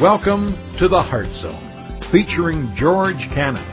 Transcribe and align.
Welcome 0.00 0.54
to 0.78 0.86
the 0.86 1.02
Heart 1.02 1.34
Zone, 1.42 1.98
featuring 2.12 2.72
George 2.76 3.18
Cannon. 3.34 3.66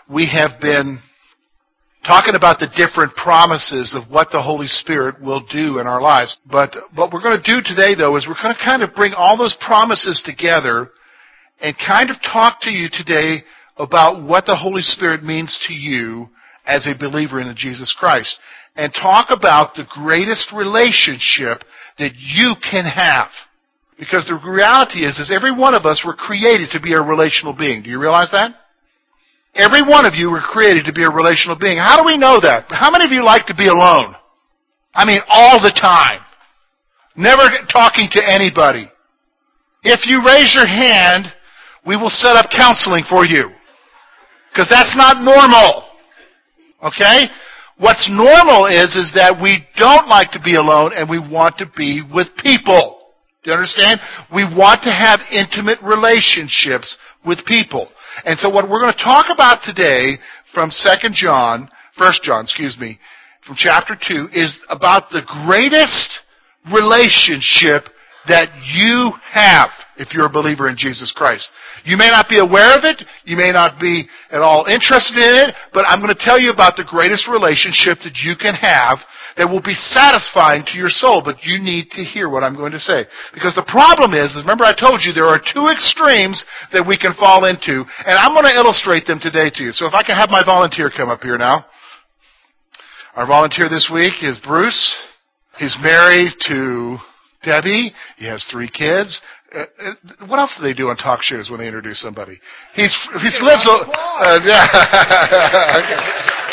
we 0.09 0.30
have 0.33 0.61
been 0.61 1.01
talking 2.06 2.34
about 2.34 2.59
the 2.61 2.70
different 2.77 3.15
promises 3.16 3.95
of 3.95 4.11
what 4.11 4.29
the 4.30 4.41
Holy 4.41 4.69
Spirit 4.69 5.20
will 5.20 5.45
do 5.51 5.79
in 5.79 5.87
our 5.87 6.01
lives. 6.01 6.39
But 6.51 6.75
what 6.95 7.12
we're 7.12 7.23
going 7.23 7.42
to 7.42 7.55
do 7.55 7.61
today, 7.62 7.95
though, 7.97 8.16
is 8.16 8.27
we're 8.27 8.41
going 8.41 8.55
to 8.55 8.65
kind 8.65 8.83
of 8.83 8.95
bring 8.95 9.15
all 9.15 9.37
those 9.37 9.56
promises 9.61 10.23
together 10.25 10.91
and 11.61 11.77
kind 11.77 12.11
of 12.11 12.17
talk 12.23 12.61
to 12.62 12.70
you 12.70 12.89
today 12.91 13.42
about 13.77 14.23
what 14.23 14.47
the 14.47 14.56
Holy 14.56 14.83
Spirit 14.83 15.25
means 15.25 15.59
to 15.67 15.75
you 15.75 16.28
as 16.65 16.87
a 16.87 16.98
believer 16.98 17.41
in 17.41 17.53
Jesus 17.56 17.95
Christ 17.98 18.39
and 18.77 18.92
talk 18.95 19.28
about 19.30 19.75
the 19.75 19.87
greatest 19.91 20.53
relationship 20.53 21.65
that 21.98 22.12
you 22.17 22.55
can 22.70 22.84
have. 22.84 23.28
Because 23.99 24.25
the 24.27 24.39
reality 24.39 25.05
is, 25.05 25.19
is 25.19 25.33
every 25.35 25.51
one 25.51 25.75
of 25.75 25.85
us 25.85 26.03
were 26.07 26.15
created 26.15 26.71
to 26.71 26.81
be 26.81 26.95
a 26.95 27.03
relational 27.03 27.53
being. 27.53 27.83
Do 27.83 27.91
you 27.91 28.01
realize 28.01 28.31
that? 28.31 28.55
Every 29.55 29.83
one 29.83 30.07
of 30.07 30.15
you 30.15 30.31
were 30.31 30.41
created 30.41 30.85
to 30.85 30.93
be 30.93 31.03
a 31.03 31.11
relational 31.11 31.59
being. 31.59 31.79
How 31.79 31.99
do 31.99 32.07
we 32.07 32.17
know 32.17 32.39
that? 32.41 32.67
How 32.69 32.91
many 32.91 33.05
of 33.05 33.11
you 33.11 33.25
like 33.25 33.47
to 33.47 33.55
be 33.55 33.67
alone? 33.67 34.15
I 34.95 35.05
mean, 35.05 35.19
all 35.29 35.61
the 35.61 35.75
time. 35.75 36.21
Never 37.17 37.43
talking 37.73 38.09
to 38.13 38.23
anybody. 38.23 38.89
If 39.83 40.07
you 40.07 40.23
raise 40.25 40.55
your 40.55 40.67
hand, 40.67 41.27
we 41.85 41.97
will 41.97 42.11
set 42.11 42.37
up 42.37 42.51
counseling 42.57 43.03
for 43.09 43.27
you. 43.27 43.51
Because 44.53 44.69
that's 44.71 44.95
not 44.97 45.23
normal. 45.23 45.91
Okay? 46.83 47.27
What's 47.79 48.09
normal 48.09 48.67
is, 48.67 48.95
is 48.95 49.13
that 49.15 49.41
we 49.43 49.67
don't 49.77 50.09
like 50.09 50.31
to 50.33 50.41
be 50.41 50.55
alone 50.55 50.93
and 50.95 51.11
we 51.11 51.19
want 51.19 51.59
to 51.59 51.67
be 51.77 52.03
with 52.15 52.29
people. 52.43 52.98
Do 53.44 53.50
you 53.50 53.56
understand? 53.56 54.00
We 54.34 54.44
want 54.44 54.83
to 54.83 54.91
have 54.91 55.20
intimate 55.31 55.78
relationships 55.83 56.98
with 57.25 57.45
people. 57.47 57.89
And 58.25 58.39
so 58.39 58.48
what 58.48 58.69
we're 58.69 58.80
going 58.80 58.92
to 58.92 59.05
talk 59.05 59.27
about 59.33 59.62
today 59.62 60.19
from 60.53 60.70
2 60.70 61.08
John, 61.12 61.70
1 61.97 62.12
John, 62.22 62.42
excuse 62.42 62.77
me, 62.78 62.98
from 63.47 63.55
chapter 63.56 63.97
2 63.97 64.28
is 64.33 64.58
about 64.69 65.11
the 65.11 65.22
greatest 65.47 66.19
relationship 66.72 67.89
that 68.27 68.50
you 68.75 69.12
have 69.30 69.70
if 69.97 70.12
you're 70.12 70.27
a 70.27 70.30
believer 70.30 70.69
in 70.69 70.77
Jesus 70.77 71.12
Christ. 71.12 71.48
You 71.84 71.97
may 71.97 72.08
not 72.08 72.28
be 72.28 72.39
aware 72.39 72.77
of 72.77 72.84
it, 72.84 73.02
you 73.25 73.36
may 73.36 73.52
not 73.52 73.80
be 73.80 74.08
at 74.30 74.42
all 74.42 74.67
interested 74.67 75.17
in 75.17 75.48
it, 75.48 75.55
but 75.73 75.86
I'm 75.89 76.00
going 76.00 76.14
to 76.14 76.25
tell 76.25 76.39
you 76.39 76.50
about 76.50 76.77
the 76.77 76.84
greatest 76.84 77.28
relationship 77.28 77.98
that 78.05 78.19
you 78.23 78.34
can 78.36 78.55
have 78.55 78.98
that 79.39 79.47
will 79.47 79.62
be 79.62 79.78
satisfying 79.78 80.67
to 80.67 80.75
your 80.77 80.91
soul, 80.91 81.22
but 81.25 81.47
you 81.47 81.62
need 81.62 81.94
to 81.94 82.03
hear 82.03 82.28
what 82.28 82.42
I'm 82.42 82.58
going 82.58 82.75
to 82.75 82.83
say. 82.83 83.06
Because 83.33 83.55
the 83.55 83.67
problem 83.70 84.12
is, 84.12 84.34
remember 84.34 84.67
I 84.67 84.75
told 84.75 85.06
you 85.06 85.14
there 85.14 85.30
are 85.30 85.39
two 85.39 85.70
extremes 85.70 86.42
that 86.75 86.83
we 86.83 86.98
can 86.98 87.14
fall 87.14 87.46
into, 87.46 87.86
and 88.02 88.18
I'm 88.18 88.35
going 88.35 88.51
to 88.51 88.58
illustrate 88.58 89.07
them 89.07 89.23
today 89.23 89.48
to 89.55 89.63
you. 89.63 89.73
So 89.73 89.86
if 89.86 89.95
I 89.95 90.02
can 90.02 90.18
have 90.18 90.29
my 90.29 90.42
volunteer 90.42 90.90
come 90.90 91.08
up 91.08 91.23
here 91.23 91.39
now. 91.39 91.64
Our 93.14 93.27
volunteer 93.27 93.70
this 93.70 93.90
week 93.92 94.23
is 94.23 94.39
Bruce. 94.42 94.83
He's 95.58 95.74
married 95.83 96.34
to 96.51 96.98
Debbie. 97.42 97.95
He 98.18 98.27
has 98.27 98.46
three 98.51 98.70
kids. 98.70 99.23
Uh, 99.55 99.64
uh, 99.80 99.95
what 100.27 100.39
else 100.39 100.55
do 100.58 100.63
they 100.63 100.74
do 100.74 100.89
on 100.89 100.96
talk 100.96 101.23
shows 101.23 101.48
when 101.51 101.58
they 101.58 101.67
introduce 101.67 102.01
somebody? 102.01 102.39
He's 102.74 102.95
he's 103.23 103.40
lives. 103.40 103.67
Uh, 103.67 104.39
yeah. 104.45 104.67
okay. 105.79 105.98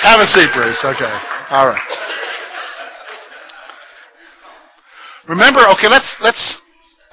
Have 0.01 0.21
a 0.21 0.27
seat, 0.27 0.47
Bruce. 0.55 0.79
Okay. 0.85 1.19
All 1.49 1.67
right. 1.67 2.05
Remember, 5.27 5.61
okay, 5.71 5.87
let's 5.89 6.15
let's 6.21 6.61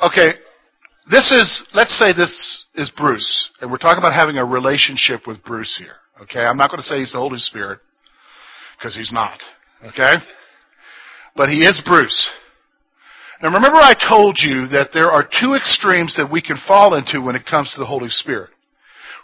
okay. 0.02 0.32
This 1.10 1.30
is 1.30 1.64
let's 1.74 1.98
say 1.98 2.12
this 2.12 2.66
is 2.74 2.90
Bruce, 2.90 3.50
and 3.60 3.70
we're 3.70 3.78
talking 3.78 3.98
about 3.98 4.12
having 4.12 4.36
a 4.36 4.44
relationship 4.44 5.26
with 5.26 5.42
Bruce 5.44 5.76
here. 5.78 5.96
Okay, 6.22 6.40
I'm 6.40 6.56
not 6.56 6.70
going 6.70 6.80
to 6.80 6.86
say 6.86 7.00
he's 7.00 7.12
the 7.12 7.18
Holy 7.18 7.38
Spirit 7.38 7.80
because 8.78 8.94
he's 8.94 9.12
not. 9.12 9.40
Okay, 9.84 10.14
but 11.36 11.48
he 11.48 11.60
is 11.60 11.82
Bruce. 11.84 12.30
Now 13.42 13.52
remember 13.52 13.78
I 13.78 13.94
told 13.94 14.36
you 14.38 14.68
that 14.68 14.90
there 14.92 15.10
are 15.10 15.24
two 15.40 15.54
extremes 15.54 16.14
that 16.16 16.30
we 16.30 16.40
can 16.40 16.56
fall 16.68 16.94
into 16.94 17.20
when 17.20 17.34
it 17.34 17.46
comes 17.46 17.72
to 17.72 17.80
the 17.80 17.86
Holy 17.86 18.10
Spirit. 18.10 18.50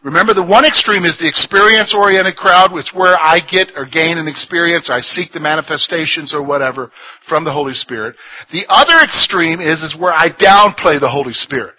Remember 0.05 0.33
the 0.33 0.47
one 0.47 0.65
extreme 0.65 1.05
is 1.05 1.19
the 1.19 1.27
experience 1.27 1.95
oriented 1.95 2.37
crowd, 2.37 2.71
it's 2.75 2.95
where 2.95 3.19
I 3.19 3.41
get 3.41 3.73
or 3.75 3.85
gain 3.85 4.19
an 4.19 4.29
experience, 4.29 4.89
or 4.89 4.95
I 4.95 5.01
seek 5.01 5.33
the 5.33 5.41
manifestations 5.41 6.33
or 6.33 6.43
whatever 6.43 6.93
from 7.29 7.45
the 7.45 7.53
Holy 7.53 7.75
Spirit. 7.75 8.15
The 8.53 8.65
other 8.69 9.03
extreme 9.03 9.61
is, 9.61 9.83
is 9.83 9.97
where 9.99 10.13
I 10.13 10.29
downplay 10.31 11.01
the 11.01 11.11
Holy 11.11 11.35
Spirit. 11.35 11.75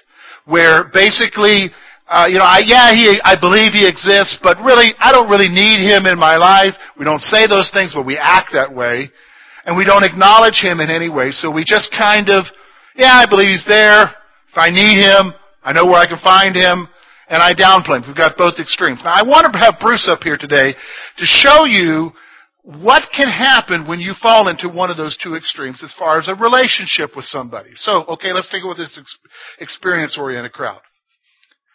Where 0.45 0.91
basically, 0.91 1.71
uh, 2.09 2.27
you 2.27 2.39
know, 2.39 2.47
I, 2.47 2.61
yeah, 2.65 2.91
he, 2.91 3.21
I 3.23 3.39
believe 3.39 3.71
he 3.71 3.87
exists, 3.87 4.37
but 4.43 4.57
really, 4.59 4.91
I 4.99 5.11
don't 5.11 5.29
really 5.29 5.49
need 5.49 5.79
him 5.79 6.05
in 6.05 6.19
my 6.19 6.35
life. 6.35 6.75
We 6.97 7.05
don't 7.05 7.21
say 7.21 7.47
those 7.47 7.71
things, 7.71 7.93
but 7.93 8.05
we 8.05 8.17
act 8.17 8.49
that 8.51 8.73
way 8.73 9.11
and 9.69 9.77
we 9.77 9.85
don't 9.85 10.03
acknowledge 10.03 10.61
Him 10.61 10.79
in 10.79 10.89
any 10.89 11.09
way. 11.09 11.29
So 11.29 11.51
we 11.51 11.63
just 11.63 11.91
kind 11.91 12.29
of, 12.29 12.45
yeah, 12.95 13.21
I 13.21 13.29
believe 13.29 13.49
He's 13.49 13.65
there. 13.67 14.01
If 14.49 14.57
I 14.57 14.69
need 14.69 14.97
Him, 14.97 15.33
I 15.63 15.73
know 15.73 15.85
where 15.85 16.01
I 16.01 16.07
can 16.07 16.17
find 16.23 16.55
Him, 16.55 16.87
and 17.29 17.41
I 17.41 17.53
downplay 17.53 17.97
Him. 17.97 18.03
We've 18.07 18.15
got 18.15 18.37
both 18.37 18.59
extremes. 18.59 19.01
Now 19.03 19.13
I 19.15 19.23
want 19.23 19.51
to 19.51 19.59
have 19.59 19.79
Bruce 19.79 20.07
up 20.07 20.23
here 20.23 20.37
today 20.37 20.73
to 21.17 21.25
show 21.25 21.65
you 21.65 22.11
what 22.63 23.03
can 23.15 23.27
happen 23.27 23.87
when 23.87 23.99
you 23.99 24.13
fall 24.21 24.47
into 24.47 24.67
one 24.67 24.91
of 24.91 24.97
those 24.97 25.17
two 25.17 25.35
extremes 25.35 25.81
as 25.83 25.93
far 25.97 26.19
as 26.19 26.27
a 26.27 26.35
relationship 26.35 27.15
with 27.15 27.25
somebody. 27.25 27.71
So, 27.75 28.03
okay, 28.05 28.33
let's 28.33 28.49
take 28.49 28.63
it 28.63 28.67
with 28.67 28.77
this 28.77 28.99
experience-oriented 29.59 30.51
crowd. 30.51 30.81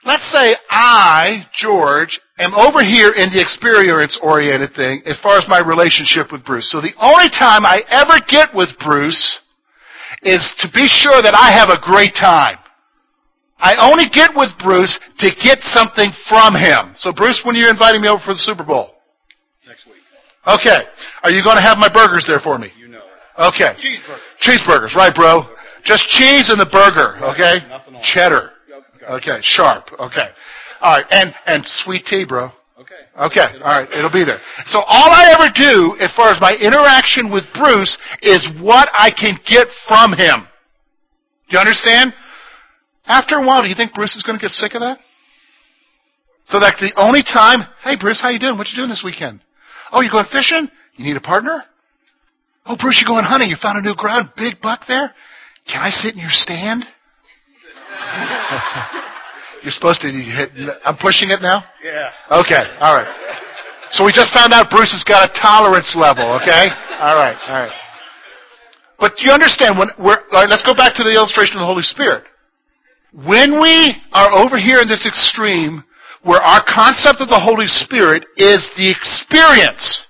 Let's 0.04 0.30
say 0.30 0.54
I, 0.68 1.46
George, 1.56 2.20
am 2.38 2.52
over 2.52 2.84
here 2.84 3.08
in 3.16 3.32
the 3.32 3.40
experience-oriented 3.40 4.74
thing 4.76 5.02
as 5.06 5.18
far 5.20 5.38
as 5.38 5.48
my 5.48 5.60
relationship 5.60 6.30
with 6.30 6.44
Bruce. 6.44 6.70
So 6.70 6.82
the 6.82 6.94
only 7.00 7.30
time 7.30 7.64
I 7.64 7.80
ever 7.88 8.20
get 8.28 8.54
with 8.54 8.68
Bruce 8.84 9.40
is 10.22 10.54
to 10.60 10.68
be 10.74 10.86
sure 10.86 11.22
that 11.22 11.34
I 11.34 11.50
have 11.50 11.70
a 11.70 11.80
great 11.80 12.14
time. 12.14 12.58
I 13.58 13.76
only 13.90 14.08
get 14.12 14.30
with 14.34 14.50
Bruce 14.62 14.98
to 15.18 15.30
get 15.42 15.60
something 15.62 16.10
from 16.28 16.54
him. 16.54 16.94
So 16.96 17.12
Bruce, 17.12 17.40
when 17.44 17.56
are 17.56 17.58
you 17.58 17.70
inviting 17.70 18.02
me 18.02 18.08
over 18.08 18.20
for 18.24 18.32
the 18.32 18.42
Super 18.42 18.64
Bowl? 18.64 18.90
Next 19.66 19.86
week. 19.86 20.02
Okay. 20.46 20.84
Are 21.22 21.30
you 21.30 21.42
going 21.42 21.56
to 21.56 21.62
have 21.62 21.78
my 21.78 21.88
burgers 21.88 22.26
there 22.26 22.40
for 22.40 22.58
me? 22.58 22.68
You 22.78 22.88
know 22.88 22.98
it. 22.98 23.54
Okay. 23.54 23.74
Cheeseburger. 23.78 24.18
Cheeseburgers, 24.42 24.94
right, 24.94 25.14
bro? 25.14 25.38
Okay. 25.38 25.52
Just 25.84 26.08
cheese 26.08 26.50
in 26.50 26.58
the 26.58 26.66
burger, 26.66 27.18
okay? 27.22 27.60
Nothing 27.68 27.96
on. 27.96 28.02
Cheddar. 28.02 28.50
Okay. 29.06 29.30
Okay, 29.30 29.38
sharp. 29.42 29.92
Okay. 30.00 30.28
All 30.80 30.96
right, 30.96 31.06
and 31.10 31.34
and 31.46 31.62
sweet 31.66 32.04
tea, 32.06 32.24
bro. 32.24 32.50
Okay. 32.80 32.94
Okay, 33.20 33.58
all 33.62 33.80
right, 33.80 33.88
it'll 33.92 34.10
be 34.10 34.24
there. 34.24 34.40
So 34.66 34.80
all 34.80 35.10
I 35.12 35.30
ever 35.32 35.52
do, 35.54 35.96
as 36.00 36.12
far 36.14 36.28
as 36.28 36.40
my 36.40 36.56
interaction 36.56 37.30
with 37.30 37.44
Bruce, 37.54 37.96
is 38.22 38.46
what 38.60 38.88
I 38.92 39.10
can 39.10 39.38
get 39.46 39.68
from 39.86 40.12
him. 40.12 40.48
Do 41.48 41.56
you 41.56 41.58
understand? 41.58 42.12
After 43.06 43.36
a 43.36 43.46
while, 43.46 43.62
do 43.62 43.68
you 43.68 43.74
think 43.74 43.94
Bruce 43.94 44.16
is 44.16 44.22
going 44.22 44.38
to 44.38 44.42
get 44.42 44.50
sick 44.50 44.74
of 44.74 44.80
that? 44.80 44.98
So 46.46 46.60
that 46.60 46.76
the 46.80 46.92
only 46.96 47.22
time, 47.22 47.60
hey 47.82 47.96
Bruce, 47.98 48.20
how 48.20 48.28
you 48.28 48.38
doing? 48.38 48.58
What 48.58 48.68
you 48.68 48.76
doing 48.76 48.90
this 48.90 49.02
weekend? 49.04 49.40
Oh, 49.92 50.00
you 50.00 50.10
going 50.10 50.26
fishing? 50.30 50.68
You 50.96 51.04
need 51.04 51.16
a 51.16 51.20
partner? 51.20 51.62
Oh, 52.66 52.76
Bruce, 52.80 53.00
you 53.00 53.06
going 53.06 53.24
hunting? 53.24 53.48
You 53.48 53.56
found 53.60 53.78
a 53.78 53.82
new 53.82 53.94
ground, 53.94 54.30
big 54.36 54.60
buck 54.60 54.86
there? 54.88 55.12
Can 55.68 55.82
I 55.82 55.90
sit 55.90 56.14
in 56.14 56.20
your 56.20 56.32
stand? 56.32 56.84
You're 59.62 59.72
supposed 59.72 60.00
to 60.02 60.08
hit, 60.08 60.50
I'm 60.84 60.96
pushing 60.96 61.30
it 61.30 61.40
now? 61.40 61.64
Yeah. 61.82 62.10
Okay, 62.40 62.62
alright. 62.80 63.08
So 63.90 64.04
we 64.04 64.12
just 64.12 64.32
found 64.34 64.52
out 64.52 64.70
Bruce 64.70 64.92
has 64.92 65.04
got 65.04 65.28
a 65.28 65.32
tolerance 65.40 65.94
level, 65.96 66.24
okay? 66.40 66.68
Alright, 67.00 67.36
alright. 67.48 67.72
But 68.98 69.20
you 69.20 69.32
understand 69.32 69.78
when 69.78 69.88
we're, 69.98 70.20
all 70.32 70.42
right, 70.44 70.48
let's 70.48 70.64
go 70.64 70.74
back 70.74 70.94
to 70.96 71.02
the 71.02 71.12
illustration 71.12 71.56
of 71.56 71.60
the 71.60 71.66
Holy 71.66 71.82
Spirit. 71.82 72.24
When 73.14 73.60
we 73.60 73.94
are 74.12 74.32
over 74.32 74.58
here 74.58 74.80
in 74.80 74.88
this 74.88 75.06
extreme, 75.06 75.84
where 76.24 76.40
our 76.40 76.62
concept 76.66 77.20
of 77.20 77.28
the 77.28 77.38
Holy 77.38 77.68
Spirit 77.68 78.26
is 78.36 78.68
the 78.76 78.90
experience, 78.90 80.02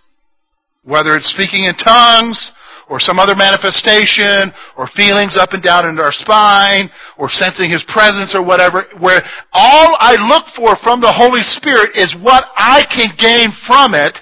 whether 0.85 1.13
it's 1.13 1.27
speaking 1.27 1.65
in 1.65 1.75
tongues, 1.77 2.53
or 2.89 3.01
some 3.01 3.19
other 3.19 3.35
manifestation 3.35 4.53
or 4.77 4.87
feelings 4.89 5.37
up 5.37 5.53
and 5.53 5.63
down 5.63 5.87
in 5.87 5.99
our 5.99 6.13
spine 6.13 6.91
or 7.19 7.31
sensing 7.31 7.71
His 7.71 7.85
presence 7.89 8.35
or 8.35 8.43
whatever, 8.45 8.87
where 9.01 9.23
all 9.53 9.97
I 9.99 10.17
look 10.29 10.47
for 10.57 10.77
from 10.83 11.01
the 11.01 11.13
Holy 11.13 11.43
Spirit 11.43 11.91
is 11.95 12.15
what 12.21 12.45
I 12.57 12.85
can 12.85 13.17
gain 13.19 13.51
from 13.67 13.95
it, 13.95 14.19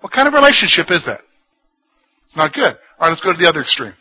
what 0.00 0.12
kind 0.12 0.26
of 0.26 0.34
relationship 0.34 0.90
is 0.90 1.04
that? 1.06 1.20
It's 2.26 2.36
not 2.36 2.52
good. 2.52 2.76
Alright, 2.98 3.10
let's 3.10 3.20
go 3.20 3.32
to 3.32 3.38
the 3.38 3.48
other 3.48 3.60
extreme. 3.60 3.94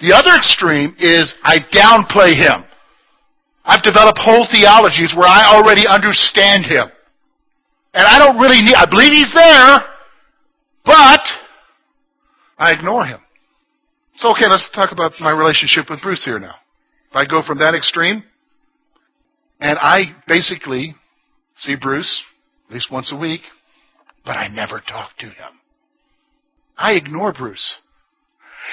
The 0.00 0.12
other 0.12 0.34
extreme 0.34 0.94
is 0.98 1.34
I 1.42 1.58
downplay 1.58 2.32
Him. 2.32 2.64
I've 3.70 3.86
developed 3.86 4.18
whole 4.18 4.48
theologies 4.50 5.14
where 5.14 5.30
I 5.30 5.54
already 5.54 5.86
understand 5.86 6.66
Him. 6.66 6.90
And 7.94 8.02
I 8.02 8.18
don't 8.18 8.38
really 8.42 8.62
need, 8.62 8.74
I 8.74 8.86
believe 8.90 9.12
He's 9.12 9.32
there, 9.32 9.78
but 10.84 11.22
I 12.58 12.72
ignore 12.72 13.06
him. 13.06 13.20
So 14.16 14.32
okay, 14.32 14.46
let's 14.48 14.70
talk 14.74 14.92
about 14.92 15.12
my 15.18 15.30
relationship 15.30 15.88
with 15.88 16.02
Bruce 16.02 16.24
here 16.24 16.38
now. 16.38 16.56
If 17.10 17.16
I 17.16 17.24
go 17.24 17.42
from 17.46 17.58
that 17.58 17.74
extreme, 17.74 18.22
and 19.60 19.78
I 19.80 20.14
basically 20.28 20.94
see 21.58 21.76
Bruce 21.80 22.22
at 22.68 22.74
least 22.74 22.92
once 22.92 23.12
a 23.12 23.18
week, 23.18 23.40
but 24.24 24.32
I 24.32 24.48
never 24.48 24.80
talk 24.80 25.16
to 25.18 25.26
him. 25.26 25.60
I 26.76 26.92
ignore 26.92 27.32
Bruce. 27.32 27.78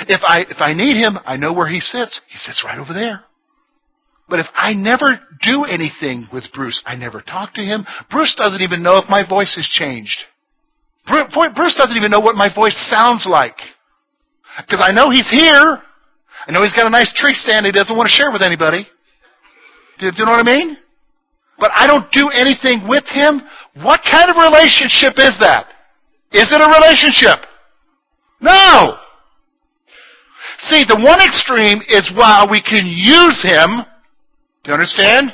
If 0.01 0.21
I, 0.23 0.41
if 0.41 0.57
I 0.59 0.73
need 0.73 0.97
him, 0.97 1.17
I 1.25 1.37
know 1.37 1.53
where 1.53 1.69
he 1.69 1.79
sits. 1.79 2.19
He 2.29 2.37
sits 2.37 2.63
right 2.65 2.77
over 2.77 2.93
there. 2.93 3.23
But 4.29 4.39
if 4.39 4.47
I 4.53 4.73
never 4.73 5.19
do 5.41 5.63
anything 5.63 6.27
with 6.33 6.51
Bruce, 6.53 6.81
I 6.85 6.95
never 6.95 7.21
talk 7.21 7.53
to 7.53 7.61
him, 7.61 7.85
Bruce 8.11 8.35
doesn't 8.35 8.61
even 8.61 8.83
know 8.83 8.97
if 8.97 9.09
my 9.09 9.27
voice 9.27 9.55
has 9.55 9.67
changed. 9.67 10.25
Bruce 11.07 11.75
doesn't 11.75 11.95
even 11.95 12.11
know 12.11 12.19
what 12.19 12.35
my 12.35 12.53
voice 12.53 12.75
sounds 12.89 13.25
like. 13.25 13.55
Because 14.57 14.83
I 14.83 14.91
know 14.91 15.09
he's 15.09 15.29
here. 15.29 15.81
I 16.47 16.51
know 16.51 16.63
he's 16.63 16.73
got 16.73 16.87
a 16.87 16.89
nice 16.89 17.13
tree 17.13 17.33
stand 17.33 17.65
he 17.65 17.71
doesn't 17.71 17.95
want 17.95 18.09
to 18.09 18.13
share 18.13 18.31
with 18.31 18.41
anybody. 18.41 18.85
Do, 19.99 20.07
you 20.13 20.25
know 20.25 20.31
what 20.31 20.45
I 20.47 20.57
mean? 20.57 20.77
But 21.59 21.71
I 21.73 21.87
don't 21.87 22.11
do 22.11 22.29
anything 22.29 22.87
with 22.87 23.05
him. 23.07 23.41
What 23.81 24.01
kind 24.09 24.29
of 24.29 24.35
relationship 24.35 25.13
is 25.17 25.33
that? 25.39 25.67
Is 26.31 26.51
it 26.51 26.61
a 26.61 26.69
relationship? 26.79 27.39
No! 28.41 28.97
See, 30.59 30.83
the 30.83 30.99
one 31.01 31.21
extreme 31.21 31.81
is 31.89 32.11
while 32.13 32.49
we 32.49 32.61
can 32.61 32.85
use 32.85 33.41
him. 33.43 33.85
Do 34.67 34.71
you 34.71 34.73
understand? 34.73 35.31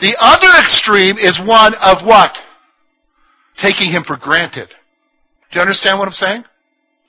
The 0.00 0.16
other 0.24 0.48
extreme 0.58 1.18
is 1.20 1.38
one 1.44 1.74
of 1.84 2.00
what? 2.06 2.32
Taking 3.60 3.92
him 3.92 4.04
for 4.06 4.16
granted. 4.16 4.70
Do 5.52 5.58
you 5.58 5.60
understand 5.60 5.98
what 5.98 6.08
I'm 6.08 6.16
saying? 6.16 6.44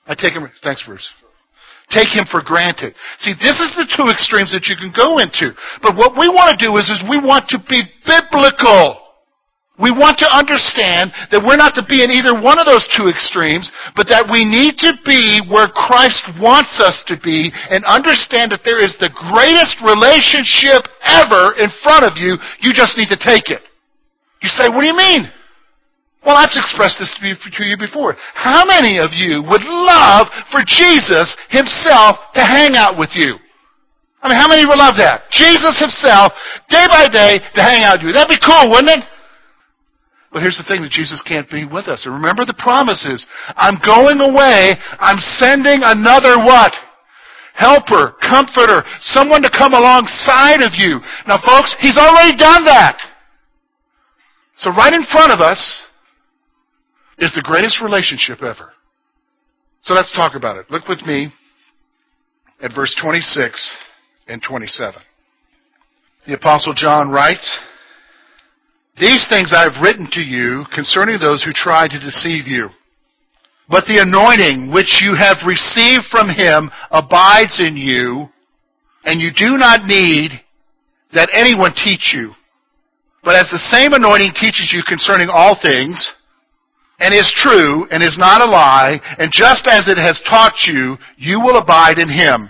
I 0.06 0.16
take 0.16 0.34
him. 0.34 0.52
Thanks, 0.62 0.84
Bruce 0.84 1.10
take 1.90 2.10
him 2.10 2.25
for 2.31 2.42
granted. 2.42 2.96
See, 3.19 3.34
this 3.40 3.62
is 3.62 3.69
the 3.78 3.86
two 3.96 4.10
extremes 4.10 4.52
that 4.54 4.66
you 4.66 4.75
can 4.75 4.90
go 4.90 5.19
into. 5.22 5.54
But 5.81 5.96
what 5.96 6.18
we 6.18 6.30
want 6.30 6.50
to 6.50 6.57
do 6.57 6.75
is, 6.78 6.90
is 6.90 6.98
we 7.07 7.22
want 7.22 7.48
to 7.50 7.60
be 7.69 7.86
biblical. 8.01 9.05
We 9.75 9.92
want 9.92 10.16
to 10.24 10.30
understand 10.31 11.12
that 11.36 11.44
we're 11.44 11.60
not 11.60 11.75
to 11.75 11.83
be 11.83 12.00
in 12.00 12.07
either 12.07 12.31
one 12.31 12.56
of 12.60 12.66
those 12.66 12.88
two 12.95 13.12
extremes, 13.12 13.68
but 13.95 14.07
that 14.07 14.31
we 14.31 14.48
need 14.48 14.80
to 14.80 14.95
be 15.04 15.44
where 15.51 15.68
Christ 15.68 16.24
wants 16.39 16.80
us 16.80 17.04
to 17.12 17.19
be 17.19 17.51
and 17.51 17.83
understand 17.83 18.56
that 18.56 18.63
there 18.63 18.80
is 18.80 18.95
the 19.04 19.12
greatest 19.12 19.83
relationship 19.83 20.88
ever 21.04 21.60
in 21.60 21.68
front 21.83 22.07
of 22.07 22.16
you. 22.16 22.39
You 22.63 22.72
just 22.72 22.95
need 22.95 23.12
to 23.12 23.19
take 23.19 23.51
it. 23.51 23.60
You 24.39 24.48
say, 24.48 24.72
what 24.72 24.80
do 24.80 24.88
you 24.88 24.95
mean? 24.95 25.27
Well, 26.24 26.39
I've 26.39 26.56
expressed 26.56 26.98
this 27.04 27.12
to 27.19 27.63
you 27.68 27.77
before. 27.77 28.16
How 28.33 28.63
many 28.63 28.98
of 28.98 29.12
you 29.12 29.44
would 29.44 29.63
love 29.68 30.31
for 30.56 30.63
Jesus 30.63 31.36
himself 31.51 32.18
to 32.33 32.42
hang 32.48 32.80
out 32.80 32.98
with 32.98 33.12
you? 33.13 33.36
I 34.24 34.30
mean, 34.31 34.39
how 34.39 34.48
many 34.48 34.66
would 34.66 34.80
love 34.80 34.98
that? 34.98 35.30
Jesus 35.30 35.77
himself, 35.77 36.33
day 36.72 36.88
by 36.88 37.12
day, 37.12 37.44
to 37.54 37.62
hang 37.62 37.83
out 37.83 38.00
with 38.00 38.07
you. 38.07 38.13
That'd 38.13 38.31
be 38.31 38.42
cool, 38.42 38.72
wouldn't 38.72 38.89
it? 38.89 39.04
But 40.36 40.44
here's 40.44 40.60
the 40.60 40.68
thing 40.68 40.84
that 40.84 40.92
Jesus 40.92 41.24
can't 41.24 41.50
be 41.50 41.64
with 41.64 41.88
us. 41.88 42.04
And 42.04 42.14
remember 42.14 42.44
the 42.44 42.60
promises. 42.60 43.26
I'm 43.56 43.80
going 43.80 44.20
away. 44.20 44.76
I'm 45.00 45.16
sending 45.40 45.80
another 45.80 46.44
what? 46.44 46.76
Helper, 47.56 48.20
comforter, 48.20 48.84
someone 49.00 49.42
to 49.44 49.50
come 49.50 49.72
alongside 49.72 50.60
of 50.60 50.76
you. 50.76 51.00
Now 51.26 51.40
folks, 51.40 51.74
He's 51.80 51.98
already 51.98 52.36
done 52.36 52.66
that. 52.66 53.00
So 54.58 54.72
right 54.72 54.92
in 54.92 55.06
front 55.10 55.32
of 55.32 55.40
us 55.40 55.84
is 57.18 57.32
the 57.32 57.42
greatest 57.42 57.82
relationship 57.82 58.44
ever. 58.44 58.74
So 59.84 59.94
let's 59.94 60.12
talk 60.12 60.36
about 60.36 60.58
it. 60.58 60.70
Look 60.70 60.90
with 60.90 61.02
me 61.04 61.32
at 62.62 62.76
verse 62.76 62.94
26 63.02 63.78
and 64.28 64.44
27. 64.44 65.00
The 66.28 66.34
Apostle 66.34 66.74
John 66.74 67.10
writes, 67.10 67.58
These 68.98 69.28
things 69.28 69.52
I 69.54 69.64
have 69.64 69.82
written 69.82 70.08
to 70.12 70.22
you 70.22 70.66
concerning 70.74 71.20
those 71.20 71.44
who 71.44 71.52
try 71.52 71.88
to 71.88 72.00
deceive 72.00 72.48
you. 72.48 72.70
But 73.68 73.86
the 73.88 74.00
anointing 74.00 74.72
which 74.72 75.02
you 75.02 75.16
have 75.16 75.38
received 75.46 76.06
from 76.10 76.30
him 76.30 76.70
abides 76.92 77.60
in 77.60 77.76
you, 77.76 78.30
and 79.04 79.20
you 79.20 79.32
do 79.36 79.58
not 79.58 79.86
need 79.86 80.32
that 81.14 81.30
anyone 81.34 81.74
teach 81.74 82.14
you. 82.14 82.32
But 83.24 83.36
as 83.36 83.50
the 83.50 83.58
same 83.58 83.94
anointing 83.94 84.34
teaches 84.36 84.72
you 84.72 84.84
concerning 84.88 85.30
all 85.30 85.60
things, 85.60 86.14
and 87.00 87.14
is 87.14 87.32
true 87.32 87.88
and 87.92 88.02
is 88.02 88.18
not 88.18 88.42
a 88.42 88.46
lie, 88.46 89.02
and 89.18 89.32
just 89.34 89.68
as 89.68 89.88
it 89.90 89.98
has 89.98 90.22
taught 90.22 90.68
you, 90.68 90.98
you 91.18 91.42
will 91.42 91.58
abide 91.58 92.00
in 92.00 92.08
him. 92.08 92.50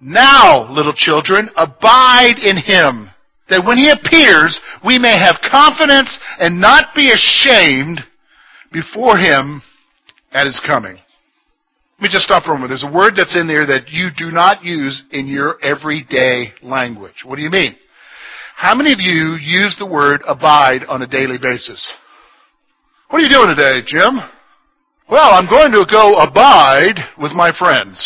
Now, 0.00 0.70
little 0.70 0.92
children, 0.92 1.48
abide 1.56 2.38
in 2.38 2.56
him, 2.58 3.10
that 3.52 3.64
when 3.64 3.76
he 3.76 3.92
appears, 3.92 4.58
we 4.84 4.98
may 4.98 5.12
have 5.12 5.36
confidence 5.44 6.18
and 6.38 6.60
not 6.60 6.94
be 6.96 7.12
ashamed 7.12 8.00
before 8.72 9.18
him 9.18 9.60
at 10.32 10.46
his 10.46 10.60
coming. 10.64 10.96
Let 10.96 12.02
me 12.02 12.08
just 12.10 12.24
stop 12.24 12.42
for 12.42 12.50
a 12.50 12.54
moment. 12.54 12.70
There's 12.70 12.88
a 12.88 12.90
word 12.90 13.14
that's 13.14 13.36
in 13.36 13.46
there 13.46 13.66
that 13.66 13.90
you 13.92 14.08
do 14.16 14.32
not 14.32 14.64
use 14.64 15.04
in 15.12 15.28
your 15.28 15.62
everyday 15.62 16.52
language. 16.62 17.22
What 17.24 17.36
do 17.36 17.42
you 17.42 17.50
mean? 17.50 17.76
How 18.56 18.74
many 18.74 18.92
of 18.92 18.98
you 18.98 19.36
use 19.38 19.76
the 19.78 19.86
word 19.86 20.22
abide 20.26 20.82
on 20.88 21.02
a 21.02 21.06
daily 21.06 21.38
basis? 21.40 21.78
What 23.08 23.20
are 23.20 23.22
you 23.22 23.30
doing 23.30 23.54
today, 23.54 23.86
Jim? 23.86 24.18
Well, 25.10 25.30
I'm 25.30 25.48
going 25.48 25.70
to 25.72 25.84
go 25.90 26.14
abide 26.14 26.96
with 27.18 27.32
my 27.32 27.52
friends. 27.56 28.00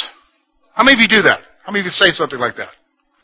How 0.75 0.83
many 0.83 0.99
of 0.99 1.01
you 1.01 1.09
do 1.09 1.23
that? 1.23 1.41
How 1.65 1.73
many 1.73 1.81
of 1.81 1.87
you 1.87 1.93
say 1.93 2.11
something 2.11 2.39
like 2.39 2.57
that? 2.57 2.76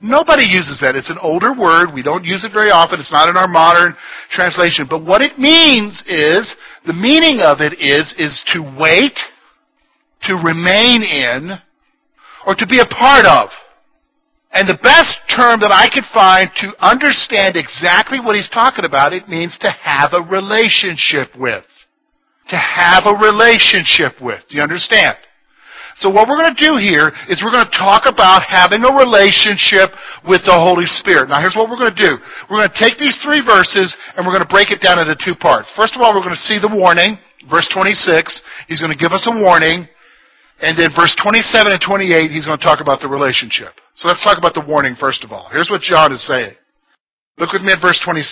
Nobody 0.02 0.44
uses 0.44 0.80
that. 0.82 0.96
It's 0.96 1.10
an 1.10 1.18
older 1.22 1.54
word. 1.54 1.94
We 1.94 2.02
don't 2.02 2.24
use 2.24 2.44
it 2.44 2.52
very 2.52 2.70
often. 2.70 2.98
It's 2.98 3.12
not 3.12 3.28
in 3.28 3.36
our 3.36 3.48
modern 3.48 3.94
translation. 4.30 4.86
But 4.90 5.04
what 5.04 5.22
it 5.22 5.38
means 5.38 6.02
is, 6.06 6.54
the 6.84 6.92
meaning 6.92 7.40
of 7.40 7.60
it 7.60 7.78
is, 7.78 8.12
is 8.18 8.42
to 8.52 8.62
wait, 8.78 9.16
to 10.22 10.34
remain 10.34 11.02
in, 11.02 11.56
or 12.46 12.54
to 12.54 12.66
be 12.66 12.80
a 12.80 12.86
part 12.86 13.26
of. 13.26 13.50
And 14.50 14.68
the 14.68 14.78
best 14.82 15.16
term 15.30 15.60
that 15.60 15.72
I 15.72 15.88
could 15.88 16.04
find 16.12 16.50
to 16.60 16.74
understand 16.84 17.56
exactly 17.56 18.18
what 18.20 18.36
he's 18.36 18.50
talking 18.50 18.84
about, 18.84 19.14
it 19.14 19.28
means 19.28 19.56
to 19.58 19.70
have 19.70 20.12
a 20.12 20.20
relationship 20.20 21.30
with 21.38 21.64
to 22.48 22.56
have 22.56 23.04
a 23.06 23.14
relationship 23.14 24.20
with. 24.20 24.40
Do 24.48 24.56
you 24.56 24.62
understand? 24.62 25.16
So 25.96 26.08
what 26.08 26.28
we're 26.28 26.40
going 26.40 26.54
to 26.54 26.64
do 26.64 26.80
here 26.80 27.12
is 27.28 27.44
we're 27.44 27.52
going 27.52 27.68
to 27.68 27.78
talk 27.78 28.08
about 28.08 28.42
having 28.42 28.80
a 28.84 28.92
relationship 28.92 29.92
with 30.24 30.40
the 30.48 30.56
Holy 30.56 30.88
Spirit. 30.88 31.28
Now 31.28 31.40
here's 31.40 31.54
what 31.56 31.68
we're 31.68 31.80
going 31.80 31.92
to 31.92 32.02
do. 32.02 32.16
We're 32.48 32.64
going 32.64 32.72
to 32.72 32.80
take 32.80 32.96
these 32.96 33.18
three 33.20 33.44
verses 33.44 33.92
and 34.16 34.24
we're 34.24 34.32
going 34.32 34.46
to 34.46 34.52
break 34.52 34.72
it 34.72 34.80
down 34.80 34.96
into 34.98 35.16
two 35.20 35.36
parts. 35.36 35.68
First 35.76 35.96
of 35.96 36.00
all, 36.00 36.16
we're 36.16 36.24
going 36.24 36.36
to 36.36 36.48
see 36.48 36.56
the 36.56 36.72
warning. 36.72 37.20
Verse 37.50 37.68
26, 37.74 37.98
he's 38.68 38.80
going 38.80 38.94
to 38.94 38.98
give 38.98 39.12
us 39.12 39.26
a 39.26 39.34
warning. 39.34 39.84
And 40.62 40.78
then 40.78 40.94
verse 40.94 41.12
27 41.18 41.74
and 41.74 41.82
28, 41.82 42.30
he's 42.30 42.46
going 42.46 42.58
to 42.58 42.64
talk 42.64 42.80
about 42.80 43.02
the 43.02 43.10
relationship. 43.10 43.74
So 43.98 44.06
let's 44.06 44.22
talk 44.22 44.38
about 44.38 44.54
the 44.54 44.64
warning 44.64 44.94
first 44.94 45.24
of 45.24 45.32
all. 45.32 45.50
Here's 45.50 45.68
what 45.68 45.82
John 45.82 46.12
is 46.12 46.24
saying. 46.24 46.54
Look 47.36 47.52
with 47.52 47.62
me 47.62 47.72
at 47.72 47.82
verse 47.82 47.98
26. 48.04 48.30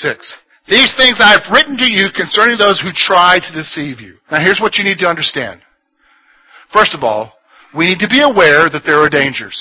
These 0.68 0.94
things 0.94 1.18
I 1.18 1.34
have 1.34 1.50
written 1.50 1.76
to 1.76 1.90
you 1.90 2.14
concerning 2.14 2.56
those 2.56 2.78
who 2.80 2.94
try 2.94 3.40
to 3.42 3.52
deceive 3.52 3.98
you. 3.98 4.16
Now 4.30 4.38
here's 4.38 4.60
what 4.60 4.78
you 4.78 4.84
need 4.84 4.98
to 5.00 5.08
understand. 5.08 5.60
First 6.72 6.94
of 6.94 7.02
all, 7.02 7.32
we 7.76 7.86
need 7.86 7.98
to 8.00 8.08
be 8.08 8.20
aware 8.20 8.68
that 8.68 8.82
there 8.84 8.98
are 8.98 9.08
dangers. 9.08 9.56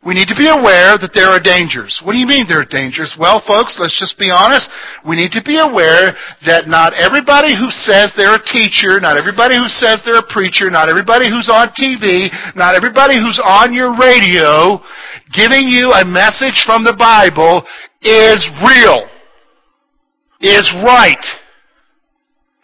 We 0.00 0.14
need 0.14 0.32
to 0.32 0.34
be 0.34 0.48
aware 0.48 0.96
that 0.96 1.12
there 1.12 1.28
are 1.28 1.36
dangers. 1.36 2.00
What 2.00 2.16
do 2.16 2.18
you 2.18 2.26
mean 2.26 2.48
there 2.48 2.64
are 2.64 2.72
dangers? 2.72 3.20
Well, 3.20 3.44
folks, 3.44 3.76
let's 3.76 4.00
just 4.00 4.16
be 4.16 4.32
honest. 4.32 4.64
We 5.04 5.12
need 5.12 5.28
to 5.36 5.44
be 5.44 5.60
aware 5.60 6.16
that 6.48 6.72
not 6.72 6.96
everybody 6.96 7.52
who 7.52 7.68
says 7.68 8.08
they're 8.16 8.40
a 8.40 8.48
teacher, 8.48 8.96
not 8.96 9.20
everybody 9.20 9.60
who 9.60 9.68
says 9.68 10.00
they're 10.00 10.24
a 10.24 10.32
preacher, 10.32 10.72
not 10.72 10.88
everybody 10.88 11.28
who's 11.28 11.52
on 11.52 11.68
TV, 11.76 12.32
not 12.56 12.80
everybody 12.80 13.20
who's 13.20 13.36
on 13.44 13.76
your 13.76 13.92
radio 14.00 14.80
giving 15.36 15.68
you 15.68 15.92
a 15.92 16.04
message 16.08 16.64
from 16.64 16.80
the 16.80 16.96
Bible 16.96 17.60
is 18.00 18.40
real 18.64 19.04
is 20.40 20.72
right. 20.80 21.20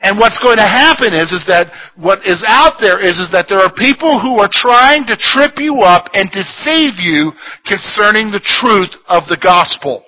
And 0.01 0.19
what's 0.21 0.39
going 0.41 0.59
to 0.59 0.69
happen 0.69 1.15
is, 1.15 1.33
is 1.33 1.45
that 1.49 1.73
what 1.97 2.21
is 2.27 2.45
out 2.47 2.77
there 2.81 3.01
is, 3.01 3.17
is 3.17 3.33
that 3.33 3.49
there 3.49 3.65
are 3.65 3.73
people 3.73 4.21
who 4.21 4.37
are 4.39 4.51
trying 4.53 5.07
to 5.09 5.17
trip 5.17 5.57
you 5.57 5.83
up 5.89 6.13
and 6.13 6.29
deceive 6.31 7.01
you 7.01 7.33
concerning 7.65 8.29
the 8.29 8.45
truth 8.45 8.93
of 9.09 9.25
the 9.33 9.41
gospel. 9.41 10.05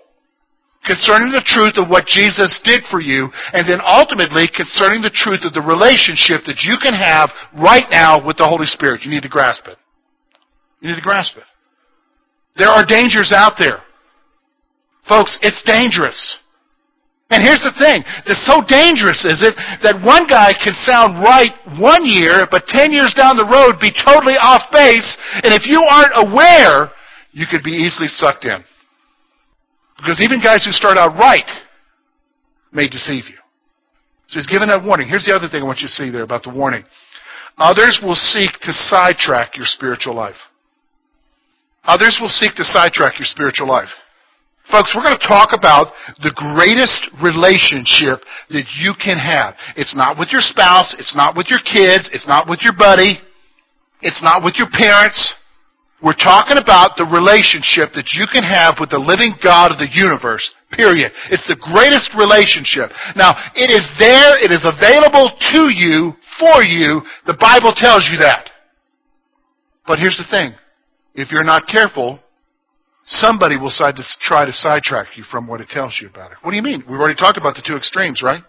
Concerning 0.85 1.33
the 1.33 1.45
truth 1.45 1.80
of 1.80 1.88
what 1.88 2.07
Jesus 2.07 2.61
did 2.64 2.85
for 2.90 3.00
you, 3.00 3.28
and 3.52 3.68
then 3.68 3.80
ultimately 3.80 4.47
concerning 4.52 5.00
the 5.00 5.12
truth 5.12 5.40
of 5.42 5.52
the 5.52 5.64
relationship 5.64 6.45
that 6.45 6.62
you 6.62 6.76
can 6.80 6.95
have 6.95 7.33
right 7.57 7.88
now 7.90 8.25
with 8.25 8.37
the 8.37 8.47
Holy 8.47 8.68
Spirit. 8.68 9.02
You 9.02 9.11
need 9.11 9.25
to 9.25 9.33
grasp 9.33 9.66
it. 9.66 9.76
You 10.80 10.90
need 10.90 11.00
to 11.00 11.02
grasp 11.02 11.37
it. 11.37 11.49
There 12.57 12.68
are 12.68 12.85
dangers 12.85 13.33
out 13.33 13.54
there. 13.59 13.83
Folks, 15.09 15.38
it's 15.42 15.62
dangerous. 15.64 16.37
And 17.31 17.45
here's 17.45 17.61
the 17.61 17.77
thing. 17.77 18.01
It's 18.25 18.47
so 18.49 18.65
dangerous, 18.65 19.25
is 19.29 19.45
it, 19.45 19.53
that 19.85 20.01
one 20.01 20.27
guy 20.27 20.57
can 20.57 20.73
sound 20.73 21.21
right 21.21 21.53
one 21.77 22.09
year, 22.09 22.49
but 22.51 22.65
ten 22.67 22.91
years 22.91 23.13
down 23.13 23.37
the 23.37 23.45
road 23.45 23.77
be 23.81 23.93
totally 23.93 24.41
off 24.41 24.65
base, 24.73 25.17
and 25.45 25.53
if 25.53 25.69
you 25.69 25.77
aren't 25.85 26.17
aware, 26.17 26.89
you 27.33 27.45
could 27.45 27.63
be 27.63 27.85
easily 27.85 28.09
sucked 28.09 28.47
in. 28.47 28.65
Because 29.99 30.25
even 30.25 30.41
guys 30.41 30.65
who 30.65 30.73
start 30.73 30.97
out 30.97 31.19
right 31.19 31.49
may 32.73 32.89
deceive 32.89 33.29
you. 33.29 33.37
So 34.29 34.41
he's 34.41 34.47
given 34.47 34.69
that 34.69 34.85
warning. 34.85 35.09
Here's 35.09 35.25
the 35.25 35.35
other 35.35 35.49
thing 35.49 35.61
I 35.61 35.67
want 35.67 35.81
you 35.81 35.89
to 35.89 35.93
see 35.93 36.11
there 36.11 36.23
about 36.23 36.45
the 36.45 36.51
warning. 36.51 36.85
Others 37.59 38.01
will 38.03 38.15
seek 38.15 38.53
to 38.63 38.73
sidetrack 38.73 39.57
your 39.57 39.67
spiritual 39.67 40.15
life. 40.15 40.37
Others 41.85 42.19
will 42.21 42.29
seek 42.29 42.55
to 42.55 42.65
sidetrack 42.65 43.19
your 43.19 43.27
spiritual 43.27 43.69
life. 43.69 43.89
Folks, 44.71 44.93
we're 44.95 45.03
going 45.03 45.19
to 45.19 45.29
talk 45.29 45.57
about 45.57 45.93
the 46.21 46.35
greatest 46.37 47.09
relationship 47.25 48.21
that 48.51 48.69
you 48.77 48.93
can 49.01 49.17
have. 49.17 49.57
It's 49.77 49.97
not 49.97 50.19
with 50.19 50.29
your 50.29 50.43
spouse. 50.45 50.95
It's 50.99 51.17
not 51.17 51.37
with 51.37 51.49
your 51.49 51.61
kids. 51.65 52.11
It's 52.13 52.29
not 52.29 52.49
with 52.49 52.61
your 52.61 52.77
buddy. 52.77 53.17
It's 54.03 54.23
not 54.23 54.45
with 54.45 54.57
your 54.61 54.69
parents. 54.69 55.35
We're 56.05 56.21
talking 56.21 56.59
about 56.59 57.01
the 57.01 57.09
relationship 57.09 57.97
that 57.97 58.13
you 58.13 58.29
can 58.31 58.45
have 58.45 58.77
with 58.79 58.91
the 58.91 59.01
living 59.01 59.35
God 59.43 59.73
of 59.73 59.81
the 59.81 59.89
universe. 59.91 60.45
Period. 60.71 61.11
It's 61.33 61.49
the 61.49 61.59
greatest 61.59 62.13
relationship. 62.15 62.93
Now, 63.17 63.35
it 63.57 63.73
is 63.73 63.89
there. 63.99 64.37
It 64.39 64.53
is 64.53 64.63
available 64.69 65.33
to 65.57 65.73
you, 65.73 66.13
for 66.39 66.63
you. 66.63 67.01
The 67.27 67.41
Bible 67.41 67.73
tells 67.73 68.07
you 68.13 68.19
that. 68.21 68.51
But 69.87 69.99
here's 69.99 70.21
the 70.21 70.29
thing. 70.31 70.53
If 71.15 71.33
you're 71.33 71.43
not 71.43 71.67
careful, 71.67 72.21
somebody 73.09 73.57
will 73.57 73.73
to 73.73 74.05
try 74.21 74.45
to 74.45 74.53
sidetrack 74.53 75.17
you 75.17 75.25
from 75.25 75.49
what 75.49 75.61
it 75.61 75.69
tells 75.69 75.99
you 76.00 76.09
about 76.09 76.31
it. 76.31 76.38
What 76.43 76.53
do 76.53 76.57
you 76.57 76.62
mean? 76.62 76.85
We've 76.88 77.00
already 77.00 77.17
talked 77.17 77.41
about 77.41 77.57
the 77.57 77.65
two 77.65 77.75
extremes, 77.75 78.23
right? 78.23 78.45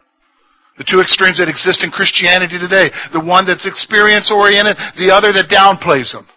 The 0.77 0.83
two 0.83 0.99
extremes 0.99 1.39
that 1.39 1.47
exist 1.47 1.83
in 1.83 1.91
Christianity 1.91 2.59
today. 2.59 2.91
The 3.11 3.23
one 3.23 3.47
that's 3.47 3.67
experience 3.67 4.31
oriented, 4.31 4.75
the 4.99 5.11
other 5.11 5.31
that 5.31 5.47
downplays 5.51 6.11
them. 6.11 6.27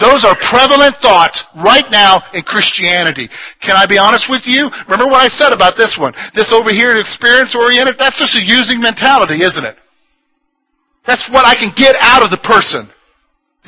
Those 0.00 0.24
are 0.24 0.34
prevalent 0.48 0.96
thoughts 1.02 1.44
right 1.62 1.84
now 1.90 2.22
in 2.32 2.42
Christianity. 2.42 3.28
Can 3.60 3.76
I 3.76 3.84
be 3.86 3.98
honest 3.98 4.26
with 4.30 4.42
you? 4.46 4.70
Remember 4.88 5.06
what 5.06 5.20
I 5.20 5.28
said 5.28 5.52
about 5.52 5.76
this 5.76 5.98
one. 6.00 6.14
This 6.34 6.50
over 6.50 6.72
here, 6.72 6.96
experience 6.96 7.54
oriented, 7.54 7.98
that's 7.98 8.18
just 8.18 8.38
a 8.38 8.42
using 8.42 8.80
mentality, 8.80 9.44
isn't 9.44 9.62
it? 9.62 9.76
That's 11.06 11.28
what 11.30 11.44
I 11.44 11.54
can 11.54 11.74
get 11.76 11.94
out 12.00 12.22
of 12.22 12.30
the 12.30 12.40
person. 12.40 12.88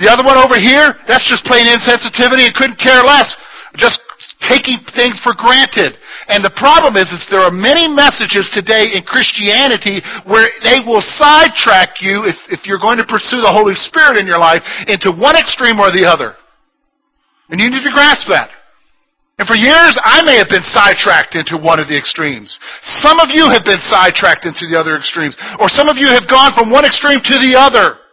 The 0.01 0.11
other 0.11 0.25
one 0.25 0.39
over 0.39 0.59
here, 0.59 0.97
that's 1.07 1.29
just 1.29 1.45
plain 1.45 1.67
insensitivity 1.67 2.47
and 2.47 2.55
couldn't 2.55 2.81
care 2.83 3.03
less 3.03 3.37
just 3.77 4.01
taking 4.49 4.79
things 4.95 5.19
for 5.21 5.35
granted. 5.35 5.99
And 6.29 6.45
the 6.45 6.55
problem 6.55 6.97
is, 6.97 7.11
is 7.11 7.27
there 7.31 7.43
are 7.43 7.51
many 7.51 7.89
messages 7.89 8.51
today 8.53 8.95
in 8.95 9.03
Christianity 9.03 10.01
where 10.27 10.47
they 10.63 10.81
will 10.85 11.03
sidetrack 11.03 12.01
you 12.01 12.25
if, 12.25 12.37
if 12.51 12.67
you're 12.67 12.83
going 12.83 12.99
to 12.99 13.07
pursue 13.07 13.41
the 13.41 13.51
Holy 13.51 13.75
Spirit 13.75 14.19
in 14.19 14.27
your 14.27 14.39
life 14.39 14.63
into 14.87 15.11
one 15.11 15.37
extreme 15.37 15.81
or 15.81 15.91
the 15.91 16.07
other. 16.07 16.37
And 17.51 17.61
you 17.61 17.71
need 17.71 17.85
to 17.85 17.93
grasp 17.93 18.27
that. 18.29 18.51
And 19.39 19.49
for 19.51 19.59
years, 19.59 19.99
I 19.99 20.23
may 20.23 20.39
have 20.39 20.49
been 20.49 20.63
sidetracked 20.63 21.35
into 21.35 21.59
one 21.59 21.83
of 21.83 21.91
the 21.91 21.99
extremes. 21.99 22.55
Some 23.03 23.19
of 23.19 23.35
you 23.35 23.51
have 23.51 23.67
been 23.67 23.83
sidetracked 23.83 24.47
into 24.47 24.71
the 24.71 24.79
other 24.79 24.95
extremes. 24.95 25.35
Or 25.59 25.69
some 25.69 25.89
of 25.89 25.99
you 25.99 26.07
have 26.07 26.31
gone 26.31 26.55
from 26.55 26.71
one 26.71 26.85
extreme 26.87 27.19
to 27.19 27.37
the 27.43 27.59
other 27.59 28.04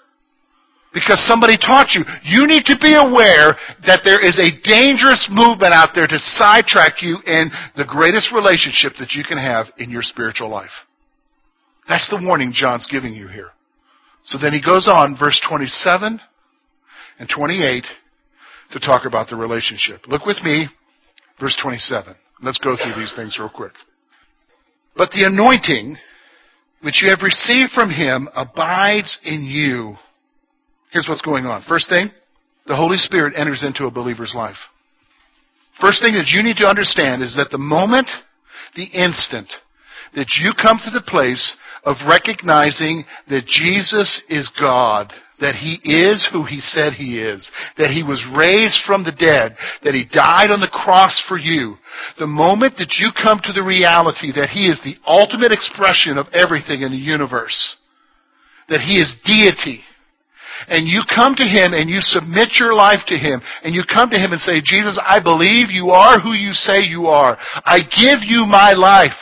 because 0.94 1.24
somebody 1.26 1.58
taught 1.58 1.94
you. 1.94 2.04
You 2.24 2.48
need 2.48 2.66
to 2.66 2.78
be 2.78 2.94
aware 2.96 3.56
that 3.88 4.02
there 4.04 4.20
is 4.20 4.38
a 4.38 4.52
dangerous 4.68 5.30
movement 5.32 5.74
out 5.74 5.92
there 5.96 6.08
to 6.08 6.20
sidetrack 6.20 7.02
you 7.02 7.18
in 7.26 7.50
the 7.78 7.86
greatest 7.88 8.34
relationship 8.34 8.94
that 9.00 9.14
you 9.14 9.24
can 9.24 9.38
have 9.38 9.68
in 9.78 9.90
your 9.90 10.02
spiritual 10.02 10.50
life. 10.50 10.72
That's 11.88 12.10
the 12.10 12.22
warning 12.24 12.52
John's 12.54 12.88
giving 12.92 13.14
you 13.14 13.28
here. 13.28 13.50
So 14.24 14.38
then 14.38 14.54
he 14.54 14.62
goes 14.62 14.88
on, 14.88 15.18
verse 15.18 15.42
27 15.48 16.20
and 17.20 17.30
28, 17.30 17.86
to 18.72 18.80
talk 18.80 19.06
about 19.06 19.30
the 19.30 19.36
relationship. 19.36 20.08
Look 20.08 20.26
with 20.26 20.42
me, 20.44 20.68
verse 21.40 21.58
27. 21.62 22.16
Let's 22.42 22.58
go 22.60 22.76
through 22.76 23.00
these 23.00 23.14
things 23.16 23.38
real 23.40 23.50
quick. 23.50 23.74
But 24.96 25.12
the 25.12 25.26
anointing 25.26 25.98
which 26.82 27.02
you 27.02 27.10
have 27.10 27.22
received 27.24 27.72
from 27.74 27.90
him 27.90 28.28
abides 28.36 29.20
in 29.24 29.44
you 29.44 29.96
Here's 30.92 31.08
what's 31.08 31.22
going 31.22 31.46
on. 31.46 31.64
First 31.68 31.90
thing, 31.90 32.12
the 32.68 32.76
Holy 32.76 32.98
Spirit 32.98 33.34
enters 33.38 33.64
into 33.64 33.86
a 33.86 33.92
believer's 33.92 34.34
life. 34.36 34.58
First 35.80 36.04
thing 36.04 36.14
that 36.14 36.28
you 36.28 36.44
need 36.44 36.58
to 36.58 36.68
understand 36.68 37.24
is 37.24 37.36
that 37.38 37.50
the 37.50 37.58
moment, 37.58 38.10
the 38.76 38.86
instant, 38.86 39.52
that 40.16 40.28
you 40.44 40.52
come 40.62 40.80
to 40.84 40.92
the 40.92 41.04
place 41.08 41.56
of 41.86 41.96
recognizing 42.08 43.06
that 43.30 43.48
Jesus 43.48 44.22
is 44.30 44.52
God, 44.60 45.14
that 45.40 45.56
He 45.56 45.80
is 45.84 46.28
who 46.32 46.46
He 46.46 46.60
said 46.60 46.94
He 46.94 47.20
is, 47.20 47.50
that 47.78 47.90
He 47.90 48.04
was 48.04 48.24
raised 48.36 48.84
from 48.86 49.04
the 49.04 49.16
dead, 49.16 49.56
that 49.84 49.96
He 49.96 50.06
died 50.12 50.52
on 50.52 50.60
the 50.60 50.68
cross 50.68 51.24
for 51.28 51.38
you, 51.38 51.78
the 52.20 52.28
moment 52.28 52.76
that 52.78 53.00
you 53.00 53.10
come 53.16 53.40
to 53.44 53.54
the 53.54 53.64
reality 53.64 54.32
that 54.36 54.50
He 54.50 54.68
is 54.68 54.80
the 54.84 55.00
ultimate 55.08 55.54
expression 55.54 56.18
of 56.18 56.28
everything 56.34 56.82
in 56.82 56.92
the 56.92 56.98
universe, 56.98 57.78
that 58.68 58.82
He 58.82 59.00
is 59.00 59.16
deity, 59.24 59.82
and 60.68 60.88
you 60.88 61.04
come 61.10 61.36
to 61.36 61.44
Him 61.48 61.74
and 61.74 61.90
you 61.90 62.02
submit 62.02 62.60
your 62.60 62.74
life 62.74 63.02
to 63.08 63.18
Him 63.18 63.42
and 63.64 63.74
you 63.74 63.84
come 63.88 64.10
to 64.10 64.20
Him 64.20 64.32
and 64.32 64.42
say, 64.42 64.62
Jesus, 64.64 65.00
I 65.02 65.22
believe 65.22 65.72
you 65.72 65.90
are 65.90 66.20
who 66.20 66.34
you 66.34 66.54
say 66.54 66.82
you 66.84 67.08
are. 67.08 67.38
I 67.66 67.80
give 67.82 68.24
you 68.26 68.46
my 68.46 68.74
life. 68.74 69.18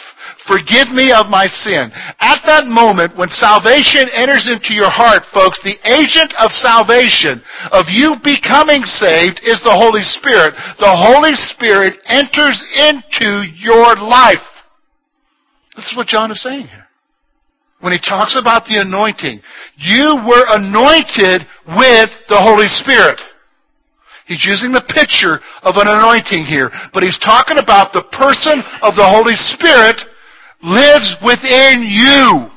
Forgive 0.48 0.90
me 0.90 1.12
of 1.12 1.30
my 1.30 1.48
sin. 1.48 1.92
At 2.20 2.42
that 2.46 2.66
moment, 2.66 3.16
when 3.18 3.30
salvation 3.30 4.10
enters 4.14 4.50
into 4.50 4.74
your 4.74 4.90
heart, 4.90 5.24
folks, 5.34 5.62
the 5.64 5.78
agent 5.86 6.34
of 6.42 6.52
salvation, 6.52 7.42
of 7.72 7.86
you 7.88 8.18
becoming 8.24 8.84
saved, 8.86 9.42
is 9.44 9.62
the 9.64 9.74
Holy 9.74 10.04
Spirit. 10.04 10.54
The 10.80 10.92
Holy 10.92 11.34
Spirit 11.34 12.02
enters 12.06 12.60
into 12.78 13.46
your 13.58 13.96
life. 13.96 14.44
This 15.76 15.86
is 15.86 15.96
what 15.96 16.08
John 16.08 16.32
is 16.32 16.42
saying 16.42 16.68
here 16.68 16.89
when 17.82 17.94
he 17.94 18.00
talks 18.00 18.38
about 18.38 18.66
the 18.66 18.82
anointing. 18.82 19.42
You 19.78 20.20
were 20.28 20.46
anointed 20.50 21.48
with 21.68 22.10
the 22.28 22.40
Holy 22.40 22.68
Spirit. 22.68 23.20
He's 24.28 24.46
using 24.46 24.72
the 24.72 24.86
picture 24.94 25.40
of 25.64 25.76
an 25.78 25.88
anointing 25.88 26.46
here, 26.46 26.70
but 26.94 27.02
he's 27.02 27.18
talking 27.18 27.58
about 27.58 27.94
the 27.94 28.04
person 28.14 28.62
of 28.84 28.96
the 28.96 29.06
Holy 29.06 29.36
Spirit 29.36 29.98
lives 30.62 31.16
within 31.26 31.82
you. 31.82 32.52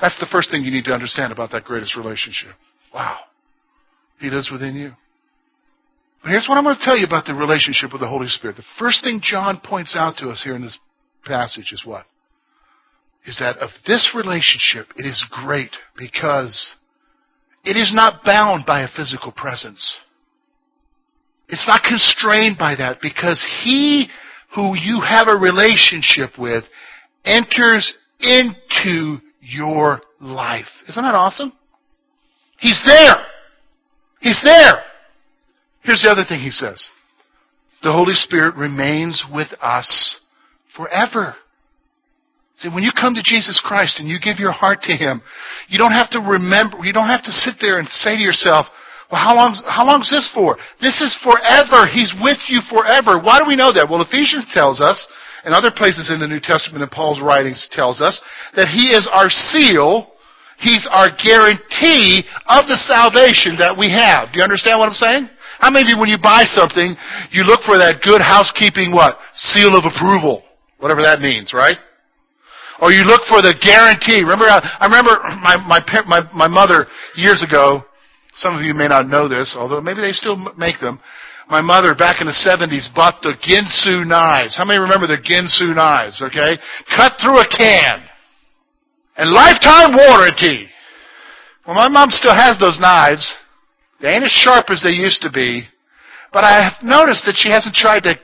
That's 0.00 0.18
the 0.20 0.28
first 0.30 0.50
thing 0.50 0.62
you 0.62 0.70
need 0.70 0.84
to 0.84 0.92
understand 0.92 1.32
about 1.32 1.50
that 1.50 1.64
greatest 1.64 1.96
relationship. 1.96 2.54
Wow. 2.94 3.18
He 4.20 4.30
lives 4.30 4.50
within 4.52 4.76
you. 4.76 4.92
But 6.22 6.30
here's 6.30 6.46
what 6.48 6.58
I'm 6.58 6.64
going 6.64 6.76
to 6.76 6.84
tell 6.84 6.96
you 6.96 7.06
about 7.06 7.26
the 7.26 7.34
relationship 7.34 7.92
with 7.92 8.00
the 8.00 8.08
Holy 8.08 8.28
Spirit. 8.28 8.56
The 8.56 8.64
first 8.78 9.02
thing 9.02 9.20
John 9.22 9.60
points 9.64 9.96
out 9.96 10.16
to 10.18 10.30
us 10.30 10.42
here 10.44 10.54
in 10.54 10.62
this 10.62 10.78
passage 11.24 11.72
is 11.72 11.82
what? 11.84 12.06
Is 13.26 13.38
that 13.38 13.58
of 13.58 13.70
this 13.86 14.12
relationship, 14.14 14.86
it 14.96 15.06
is 15.06 15.26
great 15.30 15.70
because 15.96 16.76
it 17.64 17.76
is 17.76 17.92
not 17.94 18.24
bound 18.24 18.64
by 18.66 18.82
a 18.82 18.88
physical 18.88 19.32
presence. 19.32 20.00
It's 21.48 21.66
not 21.66 21.82
constrained 21.82 22.58
by 22.58 22.76
that 22.76 23.00
because 23.00 23.44
He 23.64 24.08
who 24.54 24.74
you 24.76 25.00
have 25.00 25.28
a 25.28 25.36
relationship 25.36 26.38
with 26.38 26.64
enters 27.24 27.94
into 28.20 29.18
your 29.40 30.00
life. 30.20 30.68
Isn't 30.88 31.02
that 31.02 31.14
awesome? 31.14 31.52
He's 32.58 32.82
there. 32.86 33.14
He's 34.20 34.40
there. 34.42 34.82
Here's 35.82 36.02
the 36.02 36.10
other 36.10 36.24
thing 36.28 36.40
he 36.40 36.50
says. 36.50 36.88
The 37.82 37.92
Holy 37.92 38.14
Spirit 38.14 38.56
remains 38.56 39.24
with 39.32 39.48
us 39.60 40.18
forever. 40.76 41.36
See, 42.58 42.68
when 42.68 42.82
you 42.82 42.90
come 42.90 43.14
to 43.14 43.22
Jesus 43.22 43.62
Christ 43.62 44.00
and 44.00 44.08
you 44.08 44.18
give 44.18 44.38
your 44.38 44.50
heart 44.50 44.82
to 44.82 44.92
Him, 44.92 45.22
you 45.68 45.78
don't 45.78 45.94
have 45.94 46.10
to 46.10 46.18
remember, 46.18 46.82
you 46.82 46.92
don't 46.92 47.06
have 47.06 47.22
to 47.22 47.32
sit 47.32 47.54
there 47.60 47.78
and 47.78 47.86
say 47.88 48.16
to 48.16 48.22
yourself, 48.22 48.66
well, 49.10 49.22
how 49.22 49.34
long, 49.36 49.54
how 49.64 49.86
long 49.86 50.02
is 50.02 50.10
this 50.10 50.28
for? 50.34 50.58
This 50.82 51.00
is 51.00 51.16
forever. 51.22 51.86
He's 51.86 52.12
with 52.20 52.38
you 52.50 52.60
forever. 52.68 53.22
Why 53.22 53.38
do 53.38 53.46
we 53.46 53.56
know 53.56 53.72
that? 53.72 53.88
Well, 53.88 54.02
Ephesians 54.02 54.50
tells 54.52 54.82
us 54.82 55.06
and 55.44 55.54
other 55.54 55.70
places 55.70 56.10
in 56.12 56.18
the 56.18 56.26
New 56.26 56.42
Testament 56.42 56.82
in 56.82 56.90
Paul's 56.90 57.22
writings 57.22 57.68
tells 57.70 58.02
us 58.02 58.20
that 58.58 58.68
He 58.68 58.90
is 58.90 59.08
our 59.08 59.30
seal, 59.30 60.12
He's 60.58 60.84
our 60.90 61.08
guarantee 61.14 62.26
of 62.50 62.66
the 62.66 62.76
salvation 62.76 63.54
that 63.62 63.78
we 63.78 63.88
have. 63.94 64.34
Do 64.34 64.42
you 64.42 64.44
understand 64.44 64.82
what 64.82 64.90
I'm 64.90 64.98
saying? 64.98 65.30
How 65.62 65.70
many 65.70 65.86
of 65.86 65.90
you, 65.94 65.98
when 65.98 66.10
you 66.10 66.18
buy 66.18 66.42
something, 66.44 66.94
you 67.30 67.46
look 67.46 67.62
for 67.62 67.78
that 67.78 68.02
good 68.02 68.20
housekeeping 68.20 68.90
what? 68.90 69.16
Seal 69.32 69.78
of 69.78 69.86
approval. 69.86 70.42
Whatever 70.78 71.02
that 71.02 71.22
means, 71.22 71.54
right? 71.54 71.78
Or 72.80 72.92
you 72.92 73.02
look 73.02 73.22
for 73.28 73.42
the 73.42 73.54
guarantee. 73.58 74.22
Remember, 74.22 74.46
I, 74.46 74.62
I 74.80 74.86
remember 74.86 75.18
my, 75.42 75.56
my, 75.66 75.80
my, 76.06 76.20
my 76.32 76.48
mother 76.48 76.86
years 77.16 77.42
ago, 77.42 77.82
some 78.34 78.56
of 78.56 78.62
you 78.62 78.72
may 78.72 78.86
not 78.86 79.08
know 79.08 79.28
this, 79.28 79.56
although 79.58 79.80
maybe 79.80 80.00
they 80.00 80.12
still 80.12 80.36
make 80.56 80.78
them. 80.80 81.00
My 81.50 81.60
mother 81.60 81.94
back 81.94 82.20
in 82.20 82.26
the 82.26 82.36
70s 82.36 82.94
bought 82.94 83.22
the 83.22 83.34
Ginsu 83.40 84.06
knives. 84.06 84.56
How 84.56 84.64
many 84.64 84.78
remember 84.78 85.06
the 85.06 85.16
Ginsu 85.16 85.74
knives, 85.74 86.22
okay? 86.22 86.60
Cut 86.94 87.12
through 87.20 87.40
a 87.40 87.48
can. 87.48 88.04
And 89.16 89.32
lifetime 89.32 89.96
warranty. 89.96 90.68
Well, 91.66 91.74
my 91.74 91.88
mom 91.88 92.10
still 92.10 92.34
has 92.34 92.58
those 92.60 92.78
knives. 92.78 93.26
They 94.00 94.10
ain't 94.10 94.24
as 94.24 94.30
sharp 94.30 94.70
as 94.70 94.82
they 94.82 94.90
used 94.90 95.22
to 95.22 95.32
be. 95.32 95.64
But 96.32 96.44
I 96.44 96.62
have 96.62 96.82
noticed 96.82 97.24
that 97.26 97.36
she 97.36 97.50
hasn't 97.50 97.74
tried 97.74 98.04
to 98.04 98.18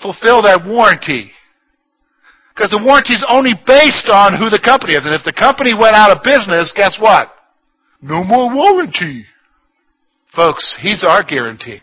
fulfill 0.00 0.42
that 0.42 0.64
warranty. 0.64 1.32
Because 2.54 2.70
the 2.70 2.82
warranty 2.84 3.14
is 3.14 3.24
only 3.28 3.54
based 3.66 4.08
on 4.12 4.36
who 4.36 4.50
the 4.50 4.60
company 4.62 4.92
is. 4.94 5.04
And 5.04 5.14
if 5.14 5.24
the 5.24 5.32
company 5.32 5.72
went 5.74 5.96
out 5.96 6.12
of 6.12 6.22
business, 6.22 6.72
guess 6.76 6.98
what? 7.00 7.28
No 8.02 8.22
more 8.22 8.52
warranty. 8.52 9.24
Folks, 10.34 10.76
he's 10.80 11.04
our 11.04 11.22
guarantee. 11.22 11.80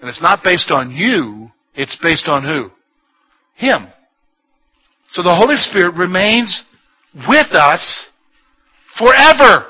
And 0.00 0.08
it's 0.08 0.22
not 0.22 0.42
based 0.42 0.70
on 0.70 0.90
you, 0.90 1.50
it's 1.74 1.96
based 2.02 2.28
on 2.28 2.42
who? 2.42 2.70
Him. 3.54 3.88
So 5.08 5.22
the 5.22 5.34
Holy 5.34 5.56
Spirit 5.56 5.94
remains 5.94 6.64
with 7.28 7.52
us 7.52 8.06
forever. 8.98 9.66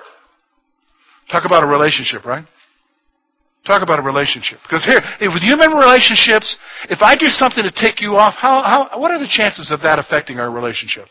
Talk 1.30 1.44
about 1.44 1.62
a 1.62 1.66
relationship, 1.66 2.24
right? 2.24 2.44
Talk 3.70 3.86
about 3.86 4.00
a 4.00 4.02
relationship. 4.02 4.58
Because 4.64 4.82
here, 4.82 4.98
with 5.30 5.46
human 5.46 5.70
relationships, 5.78 6.58
if 6.90 6.98
I 7.02 7.14
do 7.14 7.26
something 7.28 7.62
to 7.62 7.70
tick 7.70 8.00
you 8.00 8.16
off, 8.16 8.34
how, 8.34 8.66
how, 8.66 8.98
what 8.98 9.12
are 9.12 9.20
the 9.20 9.30
chances 9.30 9.70
of 9.70 9.80
that 9.82 10.00
affecting 10.00 10.40
our 10.40 10.50
relationship? 10.50 11.06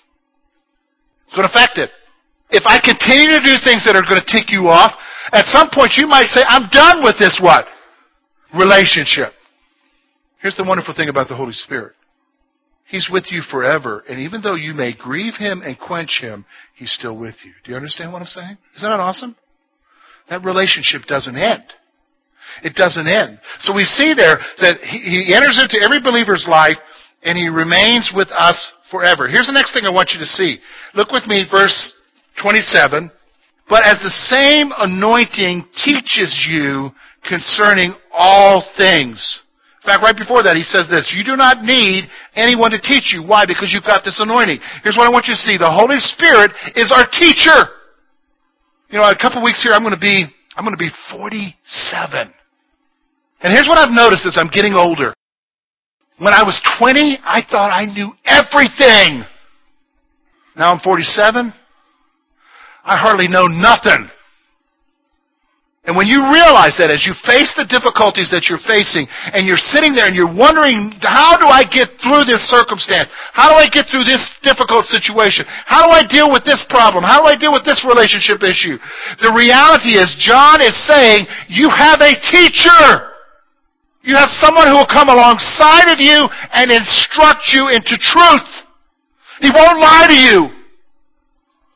It's 1.23 1.35
going 1.35 1.47
to 1.47 1.53
affect 1.55 1.77
it. 1.77 1.89
If 2.49 2.63
I 2.67 2.75
continue 2.83 3.31
to 3.31 3.39
do 3.39 3.55
things 3.63 3.85
that 3.85 3.95
are 3.95 4.03
going 4.03 4.19
to 4.19 4.27
tick 4.27 4.51
you 4.51 4.67
off, 4.67 4.91
at 5.31 5.45
some 5.45 5.69
point 5.71 5.93
you 5.95 6.05
might 6.05 6.27
say, 6.27 6.43
I'm 6.45 6.67
done 6.69 7.01
with 7.01 7.15
this 7.17 7.39
what? 7.41 7.63
Relationship. 8.53 9.31
Here's 10.41 10.57
the 10.57 10.65
wonderful 10.67 10.93
thing 10.93 11.07
about 11.07 11.29
the 11.29 11.37
Holy 11.37 11.53
Spirit. 11.53 11.95
He's 12.87 13.07
with 13.09 13.31
you 13.31 13.41
forever, 13.49 14.03
and 14.09 14.19
even 14.19 14.41
though 14.41 14.55
you 14.55 14.73
may 14.73 14.91
grieve 14.91 15.35
him 15.39 15.61
and 15.63 15.79
quench 15.79 16.19
him, 16.19 16.43
he's 16.75 16.91
still 16.91 17.17
with 17.17 17.35
you. 17.45 17.53
Do 17.63 17.71
you 17.71 17.77
understand 17.77 18.11
what 18.11 18.21
I'm 18.21 18.27
saying? 18.27 18.57
Isn't 18.75 18.89
that 18.89 18.99
awesome? 18.99 19.37
That 20.29 20.43
relationship 20.43 21.03
doesn't 21.07 21.37
end. 21.37 21.63
It 22.63 22.75
doesn't 22.75 23.07
end. 23.07 23.39
So 23.59 23.73
we 23.73 23.85
see 23.85 24.13
there 24.13 24.39
that 24.61 24.79
he 24.81 25.33
enters 25.33 25.61
into 25.61 25.83
every 25.83 26.01
believer's 26.01 26.45
life 26.49 26.77
and 27.23 27.37
he 27.37 27.49
remains 27.49 28.11
with 28.15 28.29
us 28.29 28.73
forever. 28.91 29.27
Here's 29.27 29.47
the 29.47 29.53
next 29.53 29.73
thing 29.73 29.85
I 29.85 29.89
want 29.89 30.11
you 30.11 30.19
to 30.19 30.25
see. 30.25 30.59
Look 30.93 31.11
with 31.11 31.27
me, 31.27 31.45
verse 31.49 31.93
27. 32.41 33.11
But 33.69 33.85
as 33.85 33.99
the 34.01 34.09
same 34.09 34.71
anointing 34.75 35.67
teaches 35.85 36.47
you 36.49 36.89
concerning 37.27 37.93
all 38.11 38.65
things. 38.77 39.43
In 39.83 39.87
fact, 39.87 40.03
right 40.03 40.17
before 40.17 40.43
that, 40.43 40.57
he 40.57 40.63
says 40.63 40.89
this, 40.89 41.13
you 41.15 41.23
do 41.23 41.37
not 41.37 41.63
need 41.63 42.09
anyone 42.35 42.71
to 42.71 42.81
teach 42.81 43.13
you. 43.13 43.23
Why? 43.23 43.45
Because 43.45 43.71
you've 43.71 43.87
got 43.87 44.03
this 44.03 44.19
anointing. 44.19 44.59
Here's 44.83 44.97
what 44.97 45.07
I 45.07 45.13
want 45.13 45.27
you 45.27 45.35
to 45.35 45.39
see. 45.39 45.55
The 45.55 45.71
Holy 45.71 46.01
Spirit 46.01 46.51
is 46.75 46.91
our 46.91 47.07
teacher. 47.07 47.79
You 48.89 48.99
know, 48.99 49.07
a 49.07 49.15
couple 49.15 49.43
weeks 49.43 49.63
here, 49.63 49.71
I'm 49.71 49.85
going 49.85 49.95
to 49.95 50.01
be, 50.01 50.25
I'm 50.59 50.65
going 50.65 50.75
to 50.75 50.77
be 50.77 50.91
47. 51.09 52.33
And 53.39 53.53
here's 53.53 53.65
what 53.69 53.77
I've 53.77 53.95
noticed 53.95 54.25
as 54.25 54.37
I'm 54.37 54.49
getting 54.49 54.73
older. 54.73 55.13
When 56.17 56.33
I 56.33 56.43
was 56.43 56.59
20, 56.77 57.19
I 57.23 57.39
thought 57.49 57.71
I 57.71 57.85
knew 57.85 58.11
everything. 58.25 59.23
Now 60.57 60.73
I'm 60.73 60.81
47. 60.81 61.53
I 62.83 62.97
hardly 62.97 63.29
know 63.29 63.47
nothing. 63.47 64.09
And 65.89 65.97
when 65.97 66.05
you 66.05 66.21
realize 66.29 66.77
that 66.77 66.93
as 66.93 67.01
you 67.01 67.17
face 67.25 67.49
the 67.57 67.65
difficulties 67.65 68.29
that 68.29 68.45
you're 68.45 68.61
facing 68.61 69.09
and 69.33 69.49
you're 69.49 69.57
sitting 69.57 69.97
there 69.97 70.05
and 70.05 70.13
you're 70.13 70.29
wondering, 70.29 70.93
how 71.01 71.33
do 71.33 71.49
I 71.49 71.65
get 71.65 71.97
through 71.97 72.29
this 72.29 72.45
circumstance? 72.45 73.09
How 73.33 73.49
do 73.49 73.57
I 73.57 73.65
get 73.65 73.89
through 73.89 74.05
this 74.05 74.21
difficult 74.45 74.85
situation? 74.85 75.49
How 75.65 75.81
do 75.81 75.89
I 75.89 76.05
deal 76.05 76.29
with 76.29 76.45
this 76.45 76.61
problem? 76.69 77.01
How 77.01 77.25
do 77.25 77.25
I 77.25 77.33
deal 77.33 77.49
with 77.49 77.65
this 77.65 77.81
relationship 77.81 78.45
issue? 78.45 78.77
The 79.17 79.33
reality 79.33 79.97
is 79.97 80.13
John 80.21 80.61
is 80.61 80.77
saying, 80.85 81.25
you 81.49 81.73
have 81.73 82.05
a 82.05 82.13
teacher. 82.29 83.17
You 84.05 84.13
have 84.13 84.29
someone 84.37 84.69
who 84.69 84.77
will 84.77 84.93
come 84.93 85.09
alongside 85.09 85.89
of 85.89 85.97
you 85.97 86.21
and 86.53 86.69
instruct 86.69 87.49
you 87.49 87.73
into 87.73 87.97
truth. 87.97 88.49
He 89.41 89.49
won't 89.49 89.81
lie 89.81 90.05
to 90.05 90.13
you. 90.21 90.53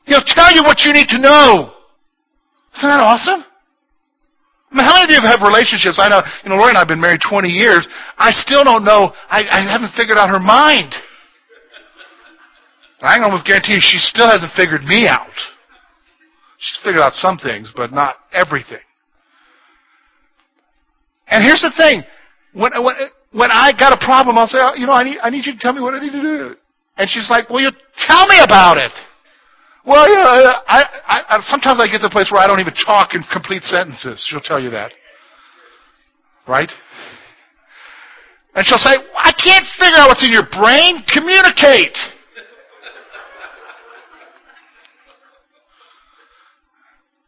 He'll 0.06 0.22
tell 0.22 0.54
you 0.54 0.62
what 0.62 0.86
you 0.86 0.94
need 0.94 1.10
to 1.10 1.18
know. 1.18 1.74
Isn't 2.78 2.94
that 2.94 3.02
awesome? 3.02 3.42
I 4.74 4.76
mean, 4.76 4.86
how 4.86 4.94
many 4.98 5.14
of 5.14 5.22
you 5.22 5.28
have 5.30 5.40
relationships? 5.40 6.02
I 6.02 6.08
know, 6.08 6.20
you 6.42 6.50
know, 6.50 6.56
Lori 6.56 6.70
and 6.70 6.76
I 6.76 6.80
have 6.80 6.88
been 6.88 7.00
married 7.00 7.20
20 7.30 7.46
years. 7.46 7.86
I 8.18 8.32
still 8.32 8.64
don't 8.64 8.82
know, 8.84 9.14
I, 9.30 9.46
I 9.46 9.70
haven't 9.70 9.94
figured 9.94 10.18
out 10.18 10.28
her 10.30 10.40
mind. 10.40 10.92
I 13.00 13.14
can 13.14 13.22
almost 13.22 13.46
guarantee 13.46 13.74
you 13.74 13.80
she 13.80 13.98
still 13.98 14.26
hasn't 14.26 14.50
figured 14.56 14.82
me 14.82 15.06
out. 15.06 15.30
She's 16.58 16.80
figured 16.82 17.02
out 17.02 17.12
some 17.12 17.38
things, 17.38 17.70
but 17.76 17.92
not 17.92 18.16
everything. 18.32 18.82
And 21.28 21.44
here's 21.44 21.60
the 21.60 21.72
thing. 21.76 22.02
When, 22.54 22.72
when, 22.82 22.94
when 23.30 23.50
I 23.52 23.70
got 23.78 23.92
a 23.92 24.04
problem, 24.04 24.38
I'll 24.38 24.48
say, 24.48 24.58
oh, 24.60 24.74
you 24.74 24.86
know, 24.86 24.92
I 24.92 25.04
need, 25.04 25.18
I 25.22 25.30
need 25.30 25.46
you 25.46 25.52
to 25.52 25.58
tell 25.58 25.72
me 25.72 25.82
what 25.82 25.94
I 25.94 26.00
need 26.00 26.12
to 26.12 26.22
do. 26.22 26.56
And 26.96 27.08
she's 27.10 27.30
like, 27.30 27.48
well, 27.48 27.60
you 27.60 27.70
tell 28.08 28.26
me 28.26 28.40
about 28.40 28.78
it. 28.78 28.92
Well, 29.86 30.08
know, 30.08 30.22
I, 30.22 30.84
I, 31.06 31.20
I, 31.28 31.40
sometimes 31.42 31.78
I 31.78 31.86
get 31.86 31.98
to 31.98 32.08
the 32.08 32.10
place 32.10 32.30
where 32.32 32.40
I 32.40 32.46
don't 32.46 32.60
even 32.60 32.72
talk 32.86 33.14
in 33.14 33.22
complete 33.30 33.62
sentences. 33.62 34.24
She'll 34.28 34.40
tell 34.40 34.60
you 34.60 34.70
that. 34.70 34.92
Right? 36.48 36.70
And 38.54 38.66
she'll 38.66 38.78
say, 38.78 38.96
I 39.16 39.32
can't 39.32 39.66
figure 39.78 39.98
out 39.98 40.08
what's 40.08 40.24
in 40.24 40.32
your 40.32 40.46
brain. 40.50 41.04
Communicate. 41.12 41.96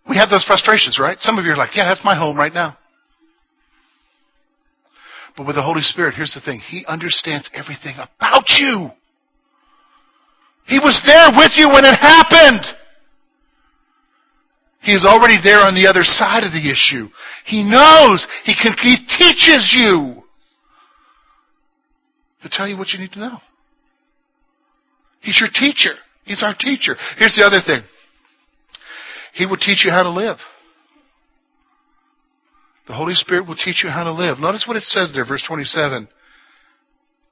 We 0.09 0.17
have 0.17 0.31
those 0.31 0.45
frustrations, 0.45 0.99
right? 1.01 1.19
Some 1.19 1.37
of 1.39 1.45
you 1.45 1.53
are 1.53 1.57
like, 1.57 1.75
yeah, 1.75 1.87
that's 1.89 2.05
my 2.05 2.17
home 2.17 2.39
right 2.39 2.55
now. 2.55 2.77
But 5.37 5.47
with 5.47 5.57
the 5.57 5.63
Holy 5.63 5.83
Spirit, 5.83 6.15
here's 6.15 6.33
the 6.33 6.41
thing. 6.41 6.61
He 6.61 6.87
understands 6.87 7.51
everything 7.53 7.97
about 7.99 8.45
you. 8.59 8.91
He 10.67 10.79
was 10.79 11.01
there 11.07 11.31
with 11.37 11.53
you 11.57 11.69
when 11.69 11.85
it 11.85 11.95
happened. 11.95 12.65
He 14.81 14.93
is 14.93 15.05
already 15.05 15.37
there 15.43 15.61
on 15.61 15.75
the 15.75 15.87
other 15.89 16.05
side 16.05 16.45
of 16.45 16.53
the 16.53 16.71
issue. 16.71 17.09
He 17.45 17.63
knows. 17.63 18.27
He 18.45 18.55
can, 18.55 18.77
he 18.83 18.97
teaches 18.97 19.75
you 19.77 20.23
to 22.43 22.49
tell 22.49 22.69
you 22.69 22.77
what 22.77 22.91
you 22.91 23.01
need 23.01 23.13
to 23.13 23.19
know. 23.19 23.39
He's 25.21 25.41
your 25.41 25.51
teacher. 25.53 25.95
He's 26.25 26.43
our 26.43 26.55
teacher. 26.59 26.97
Here's 27.19 27.35
the 27.35 27.45
other 27.45 27.61
thing. 27.65 27.83
He 29.35 29.47
will 29.47 29.57
teach 29.57 29.85
you 29.85 29.91
how 29.91 30.03
to 30.03 30.11
live. 30.11 30.39
The 32.87 32.95
Holy 32.95 33.15
Spirit 33.15 33.49
will 33.49 33.57
teach 33.57 33.83
you 33.83 33.91
how 33.91 34.05
to 34.05 34.13
live. 34.13 34.39
Notice 34.39 34.65
what 34.67 34.77
it 34.77 34.85
says 34.85 35.13
there, 35.13 35.27
verse 35.27 35.45
27. 35.47 36.09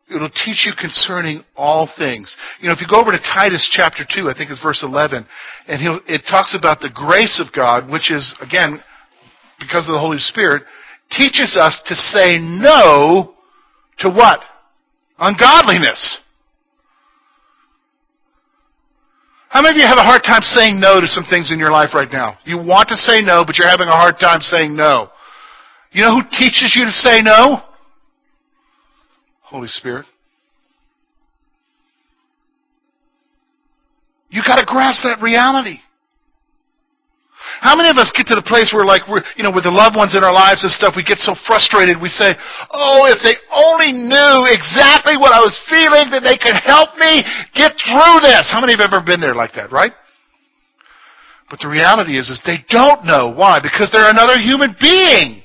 It'll 0.08 0.28
teach 0.28 0.66
you 0.66 0.72
concerning 0.78 1.42
all 1.56 1.88
things. 1.96 2.36
You 2.60 2.68
know, 2.68 2.74
if 2.74 2.80
you 2.80 2.86
go 2.88 3.00
over 3.00 3.10
to 3.10 3.18
Titus 3.18 3.66
chapter 3.72 4.04
2, 4.04 4.28
I 4.28 4.34
think 4.36 4.50
it's 4.50 4.62
verse 4.62 4.82
11, 4.82 5.26
and 5.66 6.00
it 6.06 6.22
talks 6.30 6.54
about 6.54 6.80
the 6.80 6.90
grace 6.94 7.40
of 7.40 7.54
God, 7.54 7.88
which 7.88 8.10
is, 8.10 8.34
again, 8.40 8.82
because 9.58 9.86
of 9.88 9.92
the 9.92 9.98
Holy 9.98 10.18
Spirit, 10.18 10.62
teaches 11.10 11.56
us 11.58 11.80
to 11.86 11.96
say 11.96 12.38
no 12.38 13.34
to 13.98 14.10
what? 14.10 14.40
Ungodliness. 15.18 16.18
How 19.48 19.62
many 19.62 19.78
of 19.78 19.82
you 19.82 19.86
have 19.86 19.98
a 19.98 20.02
hard 20.02 20.22
time 20.26 20.42
saying 20.42 20.80
no 20.80 21.00
to 21.00 21.06
some 21.06 21.24
things 21.30 21.52
in 21.52 21.58
your 21.58 21.70
life 21.70 21.94
right 21.94 22.10
now? 22.12 22.38
You 22.44 22.58
want 22.58 22.88
to 22.88 22.96
say 22.96 23.22
no, 23.22 23.44
but 23.46 23.56
you're 23.56 23.68
having 23.68 23.88
a 23.88 23.96
hard 23.96 24.18
time 24.18 24.40
saying 24.40 24.74
no. 24.76 25.08
You 25.92 26.02
know 26.02 26.10
who 26.10 26.22
teaches 26.36 26.74
you 26.76 26.84
to 26.84 26.90
say 26.90 27.22
no? 27.22 27.62
Holy 29.54 29.70
Spirit. 29.70 30.04
You 34.30 34.42
got 34.42 34.58
to 34.58 34.66
grasp 34.66 35.06
that 35.06 35.22
reality. 35.22 35.78
How 37.62 37.76
many 37.76 37.86
of 37.86 37.94
us 37.94 38.10
get 38.18 38.26
to 38.26 38.34
the 38.34 38.42
place 38.42 38.74
where 38.74 38.82
like 38.82 39.06
we're, 39.06 39.22
you 39.38 39.46
know, 39.46 39.54
with 39.54 39.62
the 39.62 39.70
loved 39.70 39.94
ones 39.94 40.18
in 40.18 40.26
our 40.26 40.34
lives 40.34 40.66
and 40.66 40.72
stuff, 40.74 40.98
we 40.98 41.06
get 41.06 41.22
so 41.22 41.38
frustrated, 41.46 42.02
we 42.02 42.10
say, 42.10 42.34
oh, 42.74 43.06
if 43.06 43.22
they 43.22 43.38
only 43.54 43.94
knew 43.94 44.50
exactly 44.50 45.14
what 45.14 45.30
I 45.30 45.38
was 45.38 45.54
feeling, 45.70 46.10
that 46.10 46.26
they 46.26 46.34
could 46.34 46.58
help 46.58 46.98
me 46.98 47.22
get 47.54 47.78
through 47.78 48.26
this. 48.26 48.50
How 48.50 48.58
many 48.58 48.74
have 48.74 48.82
ever 48.82 49.06
been 49.06 49.22
there 49.22 49.38
like 49.38 49.54
that, 49.54 49.70
right? 49.70 49.94
But 51.46 51.62
the 51.62 51.70
reality 51.70 52.18
is, 52.18 52.26
is 52.26 52.42
they 52.42 52.66
don't 52.74 53.06
know. 53.06 53.30
Why? 53.30 53.62
Because 53.62 53.86
they're 53.94 54.10
another 54.10 54.34
human 54.34 54.74
being. 54.82 55.43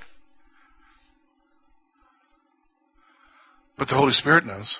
But 3.80 3.88
the 3.88 3.96
Holy 3.96 4.12
Spirit 4.12 4.46
knows. 4.46 4.78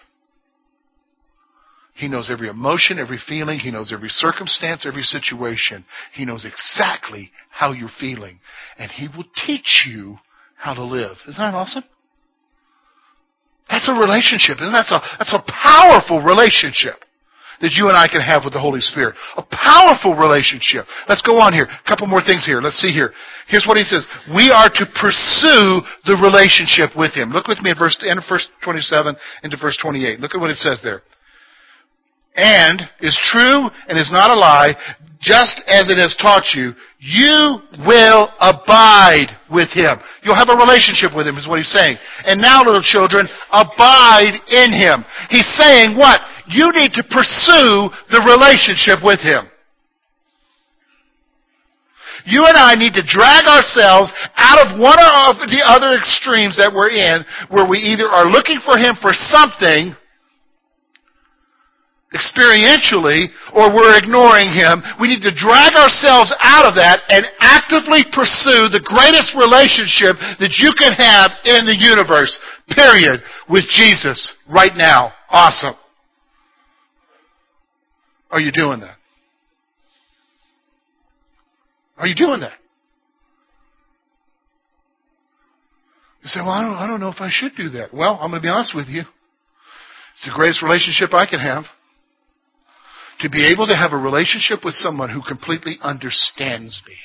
He 1.94 2.10
knows 2.10 2.30
every 2.30 2.50
emotion, 2.50 3.00
every 3.00 3.18
feeling. 3.18 3.60
He 3.60 3.72
knows 3.72 3.92
every 3.94 4.10
circumstance, 4.10 4.86
every 4.86 5.04
situation. 5.04 5.86
He 6.14 6.26
knows 6.26 6.46
exactly 6.46 7.32
how 7.50 7.72
you're 7.72 7.90
feeling. 8.00 8.40
And 8.78 8.92
He 8.92 9.08
will 9.08 9.26
teach 9.48 9.86
you 9.90 10.18
how 10.58 10.74
to 10.74 10.84
live. 10.84 11.18
Isn't 11.28 11.42
that 11.42 11.54
awesome? 11.54 11.84
That's 13.70 13.88
a 13.88 13.94
relationship. 13.94 14.58
Isn't 14.62 14.74
that 14.74 14.92
a, 14.92 15.02
that's 15.18 15.34
a 15.34 15.44
powerful 15.48 16.22
relationship 16.22 17.06
that 17.62 17.74
you 17.76 17.88
and 17.88 17.98
I 17.98 18.08
can 18.08 18.22
have 18.22 18.44
with 18.44 18.54
the 18.54 18.60
Holy 18.60 18.80
Spirit. 18.80 19.16
A 19.38 19.44
powerful 19.44 20.16
relationship. 20.16 20.86
Let's 21.08 21.22
go 21.22 21.40
on 21.40 21.54
here. 21.54 21.68
A 21.68 21.88
couple 21.88 22.08
more 22.08 22.22
things 22.22 22.46
here. 22.46 22.62
Let's 22.62 22.80
see 22.80 22.94
here. 22.94 23.14
Here's 23.48 23.66
what 23.66 23.78
he 23.78 23.84
says. 23.84 24.06
We 24.34 24.52
are 24.52 24.70
to 24.70 24.86
pursue 25.00 25.82
the 26.06 26.18
relationship 26.22 26.96
with 26.96 27.14
Him. 27.14 27.32
Look 27.32 27.48
with 27.48 27.62
me 27.62 27.72
at 27.72 27.78
verse, 27.78 27.98
end 28.06 28.20
of 28.20 28.26
verse 28.30 28.48
27 28.64 29.16
into 29.44 29.58
verse 29.58 29.78
28. 29.82 30.20
Look 30.20 30.36
at 30.36 30.42
what 30.42 30.52
it 30.52 30.58
says 30.58 30.80
there. 30.84 31.02
And 32.36 32.82
is 33.02 33.18
true 33.26 33.68
and 33.88 33.98
is 33.98 34.12
not 34.12 34.32
a 34.32 34.40
lie, 34.40 34.76
just 35.20 35.62
as 35.68 35.90
it 35.90 36.00
has 36.00 36.16
taught 36.16 36.56
you, 36.56 36.72
you 37.00 37.60
will 37.84 38.32
abide 38.40 39.36
with 39.52 39.68
Him. 39.76 40.00
You'll 40.24 40.40
have 40.40 40.48
a 40.48 40.56
relationship 40.56 41.12
with 41.16 41.28
Him, 41.28 41.36
is 41.36 41.48
what 41.48 41.60
He's 41.60 41.72
saying. 41.72 41.98
And 42.24 42.40
now, 42.40 42.64
little 42.64 42.82
children, 42.82 43.28
abide 43.52 44.40
in 44.48 44.72
Him. 44.72 45.04
He's 45.30 45.48
saying 45.60 45.98
what? 45.98 46.22
You 46.50 46.72
need 46.74 46.94
to 46.94 47.04
pursue 47.04 47.94
the 48.10 48.26
relationship 48.26 49.06
with 49.06 49.22
Him. 49.22 49.46
You 52.26 52.46
and 52.46 52.58
I 52.58 52.76
need 52.76 52.94
to 52.96 53.06
drag 53.06 53.46
ourselves 53.46 54.12
out 54.36 54.60
of 54.60 54.80
one 54.80 55.00
of 55.00 55.38
the 55.48 55.62
other 55.64 55.96
extremes 55.96 56.58
that 56.58 56.74
we're 56.74 56.90
in, 56.90 57.24
where 57.50 57.70
we 57.70 57.78
either 57.80 58.10
are 58.10 58.26
looking 58.26 58.60
for 58.66 58.78
Him 58.78 58.98
for 59.00 59.14
something, 59.14 59.96
experientially 62.14 63.30
or 63.54 63.70
we're 63.70 63.98
ignoring 63.98 64.50
Him. 64.50 64.82
We 65.00 65.08
need 65.08 65.22
to 65.22 65.34
drag 65.34 65.78
ourselves 65.78 66.34
out 66.42 66.66
of 66.66 66.74
that 66.76 67.06
and 67.10 67.26
actively 67.40 68.02
pursue 68.10 68.74
the 68.74 68.82
greatest 68.82 69.38
relationship 69.38 70.18
that 70.42 70.58
you 70.58 70.74
can 70.74 70.98
have 70.98 71.30
in 71.46 71.70
the 71.70 71.78
universe, 71.78 72.34
period, 72.74 73.22
with 73.48 73.70
Jesus 73.70 74.34
right 74.50 74.74
now. 74.76 75.14
Awesome. 75.30 75.76
Are 78.32 78.40
you 78.40 78.52
doing 78.52 78.82
that? 78.82 78.98
Are 81.98 82.08
you 82.08 82.16
doing 82.16 82.40
that? 82.42 82.54
You 86.22 86.30
say, 86.30 86.40
well, 86.42 86.50
I 86.50 86.62
don't, 86.62 86.76
I 86.76 86.88
don't 86.88 87.00
know 87.00 87.10
if 87.10 87.20
I 87.22 87.30
should 87.32 87.56
do 87.56 87.70
that. 87.70 87.94
Well, 87.94 88.20
I'm 88.22 88.32
going 88.32 88.42
to 88.42 88.46
be 88.46 88.50
honest 88.50 88.76
with 88.76 88.88
you. 88.88 89.02
It's 90.14 90.26
the 90.26 90.34
greatest 90.36 90.62
relationship 90.62 91.14
I 91.14 91.26
can 91.26 91.40
have. 91.40 91.64
To 93.22 93.30
be 93.30 93.48
able 93.48 93.68
to 93.68 93.76
have 93.76 93.92
a 93.92 93.98
relationship 93.98 94.64
with 94.64 94.74
someone 94.76 95.10
who 95.10 95.22
completely 95.22 95.78
understands 95.82 96.82
me. 96.88 96.96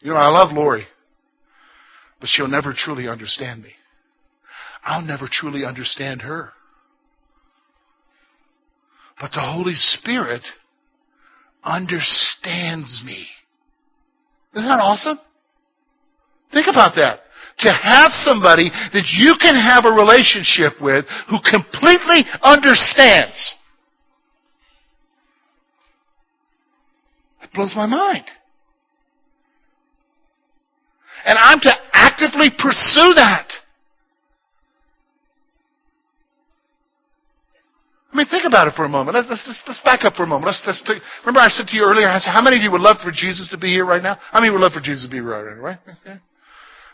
You 0.00 0.12
know, 0.12 0.16
I 0.16 0.28
love 0.28 0.52
Lori, 0.52 0.86
but 2.20 2.28
she'll 2.28 2.48
never 2.48 2.72
truly 2.76 3.08
understand 3.08 3.62
me. 3.62 3.70
I'll 4.84 5.02
never 5.02 5.28
truly 5.30 5.64
understand 5.64 6.22
her. 6.22 6.50
But 9.22 9.30
the 9.30 9.40
Holy 9.40 9.74
Spirit 9.76 10.42
understands 11.62 13.02
me. 13.06 13.28
Isn't 14.52 14.68
that 14.68 14.80
awesome? 14.80 15.16
Think 16.52 16.66
about 16.66 16.96
that. 16.96 17.20
To 17.60 17.72
have 17.72 18.10
somebody 18.10 18.68
that 18.68 19.06
you 19.16 19.36
can 19.40 19.54
have 19.54 19.84
a 19.84 19.94
relationship 19.94 20.72
with 20.82 21.04
who 21.30 21.38
completely 21.48 22.24
understands. 22.42 23.54
It 27.42 27.50
blows 27.54 27.74
my 27.76 27.86
mind. 27.86 28.24
And 31.24 31.38
I'm 31.38 31.60
to 31.60 31.72
actively 31.92 32.50
pursue 32.50 33.14
that. 33.14 33.46
I 38.12 38.16
mean, 38.16 38.26
think 38.28 38.44
about 38.44 38.68
it 38.68 38.74
for 38.76 38.84
a 38.84 38.92
moment. 38.92 39.16
Let's, 39.16 39.28
let's, 39.30 39.62
let's 39.66 39.80
back 39.80 40.04
up 40.04 40.14
for 40.14 40.24
a 40.24 40.26
moment. 40.26 40.52
Let's, 40.52 40.60
let's 40.66 40.84
take, 40.84 41.00
remember 41.24 41.40
I 41.40 41.48
said 41.48 41.64
to 41.68 41.74
you 41.76 41.82
earlier, 41.82 42.12
I 42.12 42.20
said, 42.20 42.36
how 42.36 42.44
many 42.44 42.60
of 42.60 42.62
you 42.62 42.70
would 42.70 42.84
love 42.84 43.00
for 43.00 43.10
Jesus 43.10 43.48
to 43.50 43.56
be 43.56 43.72
here 43.72 43.86
right 43.86 44.02
now? 44.02 44.20
How 44.30 44.40
many 44.40 44.52
would 44.52 44.60
love 44.60 44.76
for 44.76 44.84
Jesus 44.84 45.08
to 45.08 45.10
be 45.10 45.20
right 45.20 45.40
now, 45.48 45.56
right? 45.56 45.78
Okay. 46.04 46.20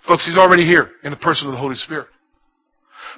Folks, 0.06 0.24
He's 0.26 0.38
already 0.38 0.62
here 0.62 0.94
in 1.02 1.10
the 1.10 1.18
person 1.18 1.50
of 1.50 1.52
the 1.52 1.58
Holy 1.58 1.74
Spirit. 1.74 2.06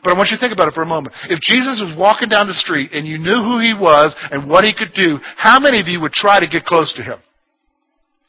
But 0.03 0.11
I 0.11 0.17
want 0.17 0.33
you 0.33 0.39
to 0.39 0.41
think 0.41 0.57
about 0.57 0.69
it 0.69 0.73
for 0.73 0.81
a 0.81 0.89
moment. 0.89 1.15
If 1.29 1.45
Jesus 1.45 1.85
was 1.85 1.93
walking 1.93 2.33
down 2.33 2.49
the 2.49 2.57
street 2.57 2.97
and 2.97 3.05
you 3.05 3.19
knew 3.19 3.37
who 3.37 3.61
He 3.61 3.77
was 3.77 4.17
and 4.33 4.49
what 4.49 4.65
He 4.65 4.73
could 4.73 4.97
do, 4.97 5.21
how 5.37 5.61
many 5.61 5.77
of 5.81 5.87
you 5.87 6.01
would 6.01 6.17
try 6.17 6.41
to 6.41 6.49
get 6.49 6.65
close 6.65 6.95
to 6.97 7.03
Him? 7.05 7.21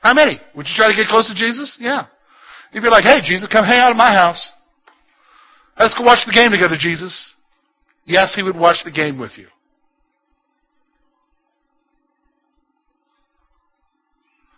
How 0.04 0.14
many? 0.14 0.36
Would 0.52 0.68
you 0.68 0.76
try 0.76 0.92
to 0.92 0.98
get 0.98 1.08
close 1.08 1.32
to 1.32 1.36
Jesus? 1.38 1.78
Yeah. 1.80 2.12
You'd 2.74 2.84
be 2.84 2.92
like, 2.92 3.08
hey, 3.08 3.24
Jesus, 3.24 3.48
come 3.48 3.64
hang 3.64 3.80
out 3.80 3.92
at 3.92 3.96
my 3.96 4.12
house. 4.12 4.52
Let's 5.80 5.96
go 5.96 6.04
watch 6.04 6.28
the 6.28 6.36
game 6.36 6.52
together, 6.52 6.76
Jesus. 6.78 7.34
Yes, 8.04 8.36
He 8.36 8.44
would 8.44 8.58
watch 8.58 8.84
the 8.84 8.92
game 8.92 9.16
with 9.16 9.38
you. 9.38 9.48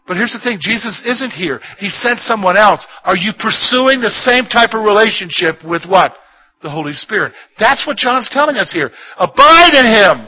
But 0.05 0.17
here's 0.17 0.33
the 0.33 0.43
thing 0.43 0.57
Jesus 0.59 1.01
isn't 1.05 1.31
here. 1.31 1.61
He 1.79 1.89
sent 1.89 2.19
someone 2.19 2.57
else. 2.57 2.85
Are 3.05 3.15
you 3.15 3.31
pursuing 3.39 4.01
the 4.01 4.11
same 4.11 4.45
type 4.45 4.73
of 4.73 4.83
relationship 4.83 5.63
with 5.63 5.83
what? 5.87 6.13
The 6.61 6.69
Holy 6.69 6.93
Spirit. 6.93 7.33
That's 7.59 7.87
what 7.87 7.97
John's 7.97 8.29
telling 8.29 8.57
us 8.57 8.71
here. 8.71 8.91
Abide 9.17 9.75
in 9.75 9.85
Him. 9.85 10.27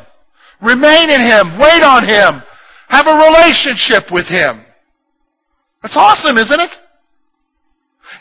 Remain 0.62 1.12
in 1.12 1.20
Him. 1.20 1.60
Wait 1.60 1.84
on 1.84 2.08
Him. 2.08 2.42
Have 2.88 3.08
a 3.08 3.16
relationship 3.28 4.12
with 4.12 4.28
Him. 4.28 4.64
That's 5.82 5.98
awesome, 5.98 6.38
isn't 6.38 6.60
it? 6.60 6.72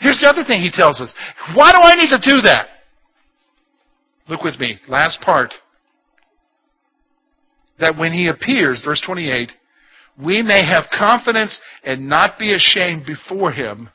Here's 0.01 0.19
the 0.19 0.29
other 0.29 0.43
thing 0.45 0.61
he 0.61 0.71
tells 0.71 0.99
us. 0.99 1.13
Why 1.53 1.71
do 1.71 1.79
I 1.81 1.95
need 1.95 2.09
to 2.09 2.19
do 2.19 2.41
that? 2.41 2.67
Look 4.27 4.43
with 4.43 4.59
me. 4.59 4.77
Last 4.87 5.21
part. 5.21 5.53
That 7.79 7.97
when 7.97 8.13
he 8.13 8.27
appears, 8.27 8.81
verse 8.83 9.01
28, 9.05 9.51
we 10.23 10.41
may 10.41 10.65
have 10.65 10.85
confidence 10.97 11.59
and 11.83 12.07
not 12.07 12.39
be 12.39 12.53
ashamed 12.53 13.05
before 13.05 13.51
him 13.51 13.89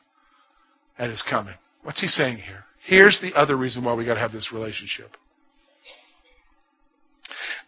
at 0.97 1.09
his 1.09 1.23
coming. 1.27 1.55
What's 1.83 2.01
he 2.01 2.07
saying 2.07 2.37
here? 2.37 2.63
Here's 2.85 3.19
the 3.21 3.33
other 3.37 3.55
reason 3.55 3.83
why 3.83 3.93
we 3.93 4.05
got 4.05 4.15
to 4.15 4.19
have 4.19 4.31
this 4.31 4.51
relationship. 4.53 5.11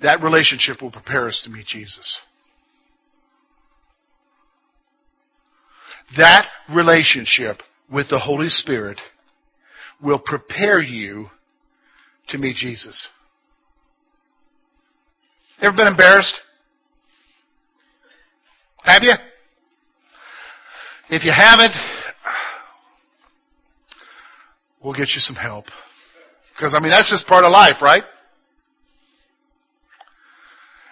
That 0.02 0.22
relationship 0.22 0.82
will 0.82 0.92
prepare 0.92 1.28
us 1.28 1.42
to 1.46 1.50
meet 1.50 1.66
Jesus. 1.66 2.20
That 6.18 6.48
relationship 6.70 7.58
with 7.92 8.10
the 8.10 8.20
Holy 8.20 8.50
Spirit 8.50 9.00
will 10.02 10.20
prepare 10.24 10.82
you 10.82 11.28
to 12.30 12.38
meet 12.38 12.56
Jesus. 12.56 13.08
Ever 15.62 15.76
been 15.76 15.88
embarrassed? 15.88 16.40
Have 18.84 19.02
you? 19.02 19.14
If 21.10 21.24
you 21.24 21.32
haven't, 21.36 21.74
we'll 24.84 24.94
get 24.94 25.10
you 25.10 25.20
some 25.20 25.36
help. 25.36 25.66
Because, 26.56 26.74
I 26.78 26.82
mean, 26.82 26.92
that's 26.92 27.10
just 27.10 27.28
part 27.28 27.46
of 27.46 27.52
life, 27.52 27.82
right? 27.82 28.04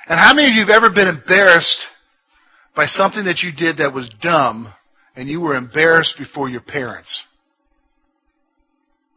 And 0.07 0.19
how 0.19 0.33
many 0.33 0.47
of 0.47 0.53
you 0.53 0.65
have 0.65 0.83
ever 0.83 0.93
been 0.93 1.07
embarrassed 1.07 1.77
by 2.75 2.85
something 2.85 3.25
that 3.25 3.39
you 3.41 3.51
did 3.51 3.77
that 3.77 3.93
was 3.93 4.09
dumb 4.21 4.73
and 5.15 5.27
you 5.27 5.39
were 5.39 5.55
embarrassed 5.55 6.15
before 6.17 6.49
your 6.49 6.61
parents? 6.61 7.21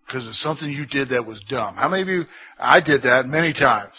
Because 0.07 0.27
of 0.27 0.35
something 0.35 0.69
you 0.69 0.87
did 0.87 1.09
that 1.11 1.25
was 1.25 1.43
dumb. 1.49 1.77
How 1.77 1.89
many 1.89 2.03
of 2.03 2.09
you, 2.09 2.25
I 2.59 2.81
did 2.81 3.03
that 3.03 3.27
many 3.27 3.53
times. 3.53 3.95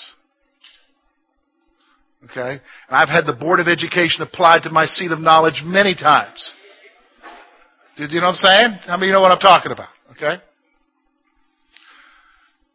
Okay? 2.25 2.61
And 2.87 2.95
I've 2.95 3.09
had 3.09 3.25
the 3.25 3.37
Board 3.37 3.59
of 3.59 3.67
Education 3.67 4.21
applied 4.21 4.63
to 4.63 4.69
my 4.69 4.85
seat 4.85 5.11
of 5.11 5.19
knowledge 5.19 5.61
many 5.63 5.95
times. 5.95 6.53
Did 7.97 8.11
you 8.11 8.19
know 8.19 8.27
what 8.27 8.31
I'm 8.31 8.35
saying? 8.35 8.79
How 8.85 8.97
many 8.97 9.07
of 9.07 9.07
you 9.07 9.13
know 9.13 9.21
what 9.21 9.31
I'm 9.31 9.39
talking 9.39 9.71
about? 9.71 9.89
Okay? 10.11 10.41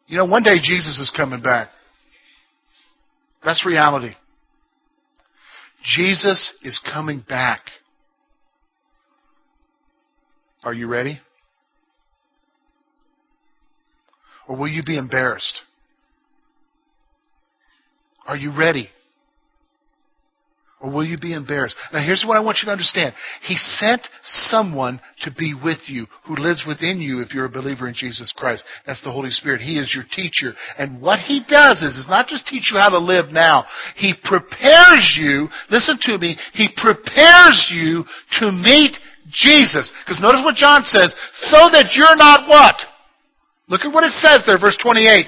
You 0.07 0.17
know, 0.17 0.25
one 0.25 0.43
day 0.43 0.57
Jesus 0.63 0.99
is 0.99 1.13
coming 1.17 1.43
back. 1.43 1.69
That's 3.45 3.65
reality. 3.65 4.15
Jesus 5.83 6.55
is 6.63 6.81
coming 6.93 7.25
back. 7.29 7.61
Are 10.63 10.75
you 10.75 10.89
ready? 10.89 11.19
Or 14.47 14.59
will 14.59 14.69
you 14.69 14.83
be 14.83 14.99
embarrassed? 14.99 15.61
Are 18.27 18.37
you 18.37 18.57
ready? 18.57 18.89
Or 20.81 20.91
will 20.91 21.05
you 21.05 21.19
be 21.19 21.35
embarrassed? 21.35 21.77
Now 21.93 22.03
here's 22.03 22.25
what 22.27 22.39
I 22.39 22.41
want 22.41 22.59
you 22.63 22.67
to 22.67 22.73
understand. 22.73 23.13
He 23.43 23.57
sent 23.57 24.01
someone 24.25 24.99
to 25.21 25.31
be 25.31 25.53
with 25.53 25.79
you 25.89 26.07
who 26.25 26.37
lives 26.37 26.65
within 26.67 27.01
you 27.01 27.21
if 27.21 27.35
you're 27.35 27.45
a 27.45 27.51
believer 27.51 27.87
in 27.87 27.93
Jesus 27.95 28.33
Christ. 28.35 28.65
That's 28.87 29.05
the 29.05 29.13
Holy 29.13 29.29
Spirit. 29.29 29.61
He 29.61 29.79
is 29.79 29.95
your 29.95 30.05
teacher. 30.11 30.57
And 30.79 31.03
what 31.03 31.19
He 31.19 31.43
does 31.47 31.83
is, 31.83 31.97
is 31.97 32.07
not 32.09 32.29
just 32.29 32.47
teach 32.47 32.73
you 32.73 32.79
how 32.79 32.89
to 32.89 32.99
live 32.99 33.27
now. 33.31 33.67
He 33.97 34.15
prepares 34.25 35.19
you, 35.21 35.49
listen 35.71 35.99
to 36.03 36.17
me, 36.17 36.39
He 36.55 36.71
prepares 36.75 37.69
you 37.71 38.05
to 38.41 38.51
meet 38.51 38.97
Jesus. 39.29 39.93
Because 40.05 40.21
notice 40.21 40.41
what 40.43 40.57
John 40.57 40.83
says, 40.85 41.15
so 41.33 41.69
that 41.77 41.93
you're 41.93 42.17
not 42.17 42.49
what? 42.49 42.77
Look 43.69 43.83
at 43.83 43.93
what 43.93 44.05
it 44.05 44.13
says 44.13 44.45
there, 44.47 44.59
verse 44.59 44.79
28. 44.83 45.27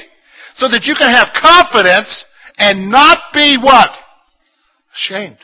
So 0.54 0.68
that 0.68 0.84
you 0.84 0.94
can 0.96 1.12
have 1.12 1.28
confidence 1.36 2.24
and 2.56 2.90
not 2.90 3.18
be 3.34 3.58
what? 3.62 3.90
Ashamed. 4.94 5.38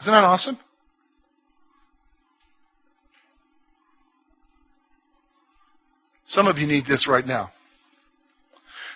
Isn't 0.00 0.12
that 0.12 0.24
awesome? 0.24 0.58
Some 6.26 6.46
of 6.46 6.58
you 6.58 6.66
need 6.66 6.84
this 6.86 7.06
right 7.08 7.26
now. 7.26 7.50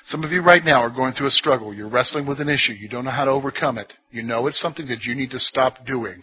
Some 0.07 0.23
of 0.23 0.31
you 0.31 0.43
right 0.43 0.65
now 0.65 0.81
are 0.83 0.91
going 0.91 1.15
through 1.15 1.29
a 1.29 1.31
struggle. 1.31 1.75
You're 1.75 1.89
wrestling 1.89 2.27
with 2.27 2.41
an 2.41 2.49
issue. 2.49 2.75
You 2.75 2.89
don't 2.89 3.05
know 3.05 3.11
how 3.11 3.25
to 3.25 3.31
overcome 3.31 3.79
it. 3.79 3.93
You 4.11 4.23
know 4.23 4.47
it's 4.47 4.61
something 4.61 4.87
that 4.89 5.03
you 5.03 5.15
need 5.15 5.31
to 5.31 5.39
stop 5.39 5.85
doing. 5.87 6.23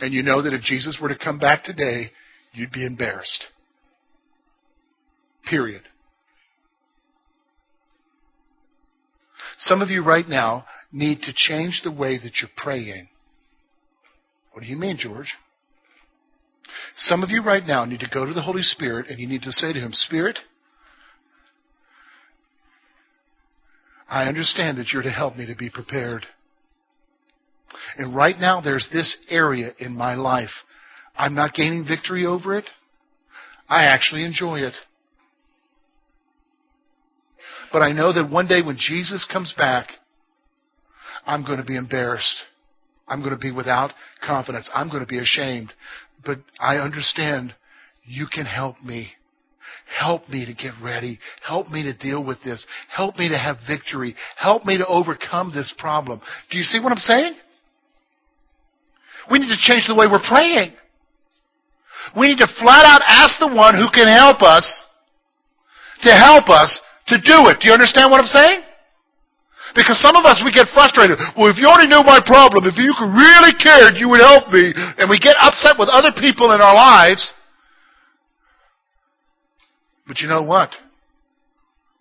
And 0.00 0.14
you 0.14 0.22
know 0.22 0.42
that 0.42 0.54
if 0.54 0.62
Jesus 0.62 0.98
were 1.00 1.10
to 1.10 1.18
come 1.18 1.38
back 1.38 1.62
today, 1.62 2.10
you'd 2.52 2.72
be 2.72 2.86
embarrassed. 2.86 3.46
Period. 5.48 5.82
Some 9.60 9.82
of 9.82 9.90
you 9.90 10.02
right 10.02 10.26
now 10.26 10.64
need 10.92 11.20
to 11.22 11.32
change 11.34 11.82
the 11.84 11.92
way 11.92 12.18
that 12.18 12.32
you're 12.40 12.50
praying. 12.56 13.08
What 14.52 14.62
do 14.62 14.68
you 14.68 14.76
mean, 14.76 14.96
George? 14.98 15.34
Some 16.96 17.22
of 17.22 17.30
you 17.30 17.42
right 17.42 17.64
now 17.66 17.84
need 17.84 18.00
to 18.00 18.10
go 18.12 18.26
to 18.26 18.32
the 18.32 18.42
Holy 18.42 18.62
Spirit 18.62 19.08
and 19.08 19.18
you 19.18 19.28
need 19.28 19.42
to 19.42 19.52
say 19.52 19.72
to 19.72 19.78
Him, 19.78 19.92
Spirit, 19.92 20.38
I 24.08 24.24
understand 24.24 24.78
that 24.78 24.92
you're 24.92 25.02
to 25.02 25.10
help 25.10 25.36
me 25.36 25.46
to 25.46 25.54
be 25.54 25.70
prepared. 25.70 26.26
And 27.96 28.14
right 28.14 28.38
now, 28.38 28.60
there's 28.60 28.88
this 28.92 29.16
area 29.28 29.70
in 29.78 29.96
my 29.96 30.14
life. 30.14 30.50
I'm 31.16 31.34
not 31.34 31.54
gaining 31.54 31.86
victory 31.86 32.26
over 32.26 32.56
it. 32.56 32.68
I 33.68 33.84
actually 33.84 34.24
enjoy 34.24 34.60
it. 34.60 34.74
But 37.72 37.82
I 37.82 37.92
know 37.92 38.12
that 38.12 38.30
one 38.30 38.46
day 38.46 38.62
when 38.62 38.76
Jesus 38.78 39.26
comes 39.30 39.54
back, 39.56 39.88
I'm 41.26 41.44
going 41.44 41.58
to 41.58 41.64
be 41.64 41.76
embarrassed. 41.76 42.44
I'm 43.06 43.20
going 43.20 43.34
to 43.34 43.38
be 43.38 43.52
without 43.52 43.92
confidence. 44.24 44.70
I'm 44.74 44.88
going 44.88 45.02
to 45.02 45.06
be 45.06 45.18
ashamed. 45.18 45.72
But 46.24 46.38
I 46.58 46.76
understand 46.76 47.54
you 48.04 48.26
can 48.32 48.46
help 48.46 48.80
me. 48.82 49.08
Help 49.98 50.28
me 50.28 50.46
to 50.46 50.54
get 50.54 50.72
ready. 50.82 51.18
Help 51.46 51.68
me 51.68 51.82
to 51.82 51.92
deal 51.92 52.24
with 52.24 52.38
this. 52.44 52.64
Help 52.88 53.16
me 53.16 53.28
to 53.28 53.38
have 53.38 53.56
victory. 53.68 54.14
Help 54.36 54.64
me 54.64 54.78
to 54.78 54.86
overcome 54.86 55.52
this 55.54 55.74
problem. 55.78 56.20
Do 56.50 56.58
you 56.58 56.64
see 56.64 56.80
what 56.80 56.92
I'm 56.92 56.98
saying? 56.98 57.34
We 59.30 59.38
need 59.38 59.48
to 59.48 59.58
change 59.60 59.86
the 59.86 59.94
way 59.94 60.06
we're 60.06 60.22
praying. 60.26 60.72
We 62.16 62.28
need 62.28 62.38
to 62.38 62.48
flat 62.60 62.84
out 62.86 63.02
ask 63.06 63.38
the 63.38 63.54
one 63.54 63.74
who 63.74 63.88
can 63.92 64.08
help 64.08 64.42
us 64.42 64.84
to 66.02 66.12
help 66.12 66.48
us 66.48 66.80
to 67.10 67.18
do 67.20 67.50
it. 67.50 67.60
Do 67.60 67.68
you 67.68 67.74
understand 67.74 68.10
what 68.10 68.22
I'm 68.22 68.30
saying? 68.30 68.62
Because 69.74 70.00
some 70.02 70.16
of 70.16 70.24
us, 70.24 70.42
we 70.44 70.50
get 70.50 70.66
frustrated. 70.74 71.18
Well, 71.38 71.50
if 71.50 71.58
you 71.58 71.66
already 71.66 71.86
knew 71.86 72.02
my 72.02 72.18
problem, 72.24 72.66
if 72.66 72.74
you 72.74 72.90
really 72.98 73.54
cared, 73.54 73.94
you 73.96 74.08
would 74.08 74.20
help 74.20 74.50
me. 74.50 74.72
And 74.98 75.08
we 75.08 75.18
get 75.18 75.36
upset 75.38 75.76
with 75.78 75.88
other 75.90 76.10
people 76.18 76.50
in 76.52 76.60
our 76.60 76.74
lives. 76.74 77.34
But 80.08 80.18
you 80.18 80.28
know 80.28 80.42
what? 80.42 80.74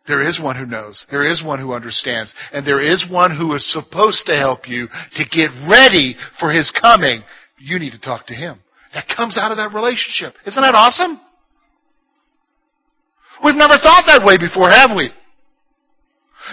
There 0.07 0.25
is 0.25 0.41
one 0.41 0.55
who 0.55 0.65
knows. 0.65 1.05
There 1.11 1.29
is 1.29 1.43
one 1.45 1.59
who 1.59 1.73
understands. 1.73 2.33
And 2.51 2.65
there 2.65 2.81
is 2.81 3.05
one 3.11 3.35
who 3.35 3.53
is 3.53 3.71
supposed 3.71 4.25
to 4.25 4.35
help 4.35 4.67
you 4.67 4.87
to 4.87 5.23
get 5.29 5.51
ready 5.69 6.15
for 6.39 6.51
his 6.51 6.73
coming. 6.81 7.21
You 7.59 7.77
need 7.77 7.91
to 7.91 8.01
talk 8.01 8.25
to 8.27 8.33
him. 8.33 8.59
That 8.95 9.05
comes 9.15 9.37
out 9.37 9.51
of 9.51 9.57
that 9.57 9.75
relationship. 9.75 10.33
Isn't 10.47 10.61
that 10.61 10.73
awesome? 10.73 11.21
We've 13.43 13.55
never 13.55 13.79
thought 13.79 14.03
that 14.07 14.23
way 14.23 14.35
before, 14.35 14.69
have 14.69 14.91
we? 14.95 15.11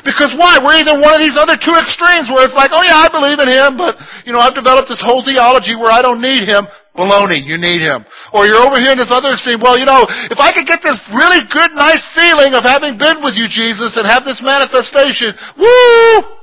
Because 0.05 0.37
why? 0.37 0.61
We're 0.61 0.77
either 0.77 1.01
one 1.01 1.17
of 1.17 1.23
these 1.23 1.41
other 1.41 1.57
two 1.57 1.73
extremes 1.73 2.29
where 2.29 2.45
it's 2.45 2.53
like, 2.53 2.69
oh 2.75 2.85
yeah, 2.85 3.07
I 3.07 3.09
believe 3.09 3.41
in 3.41 3.49
him, 3.49 3.81
but, 3.81 3.97
you 4.29 4.33
know, 4.35 4.43
I've 4.45 4.53
developed 4.53 4.93
this 4.93 5.01
whole 5.01 5.25
theology 5.25 5.73
where 5.73 5.89
I 5.89 6.05
don't 6.05 6.21
need 6.21 6.45
him. 6.45 6.69
Baloney, 6.93 7.45
you 7.45 7.57
need 7.57 7.81
him. 7.81 8.05
Or 8.33 8.45
you're 8.45 8.61
over 8.61 8.77
here 8.77 8.93
in 8.93 9.01
this 9.01 9.13
other 9.13 9.33
extreme, 9.33 9.61
well, 9.61 9.81
you 9.81 9.89
know, 9.89 10.05
if 10.29 10.41
I 10.41 10.53
could 10.53 10.69
get 10.69 10.85
this 10.85 11.01
really 11.13 11.41
good, 11.49 11.73
nice 11.73 12.05
feeling 12.13 12.53
of 12.53 12.65
having 12.65 13.01
been 13.01 13.25
with 13.25 13.37
you, 13.37 13.49
Jesus, 13.49 13.97
and 13.97 14.05
have 14.05 14.25
this 14.25 14.41
manifestation, 14.45 15.33
woo! 15.57 16.37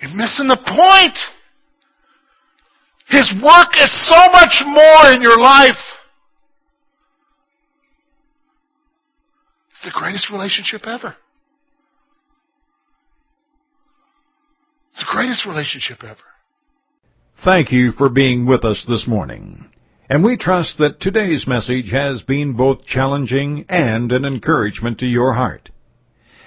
You're 0.00 0.16
missing 0.16 0.48
the 0.48 0.60
point. 0.60 1.16
His 3.08 3.28
work 3.42 3.76
is 3.76 3.92
so 4.08 4.20
much 4.32 4.64
more 4.64 5.12
in 5.12 5.20
your 5.20 5.36
life 5.36 5.76
It's 9.80 9.94
the 9.94 9.98
greatest 9.98 10.30
relationship 10.30 10.82
ever. 10.86 11.16
It's 14.90 15.00
the 15.00 15.06
greatest 15.10 15.46
relationship 15.46 16.04
ever. 16.04 16.18
Thank 17.42 17.72
you 17.72 17.92
for 17.92 18.10
being 18.10 18.44
with 18.44 18.62
us 18.62 18.84
this 18.86 19.06
morning. 19.06 19.70
And 20.10 20.22
we 20.22 20.36
trust 20.36 20.76
that 20.80 21.00
today's 21.00 21.46
message 21.46 21.92
has 21.92 22.20
been 22.20 22.52
both 22.52 22.84
challenging 22.84 23.64
and 23.70 24.12
an 24.12 24.26
encouragement 24.26 24.98
to 24.98 25.06
your 25.06 25.32
heart. 25.32 25.70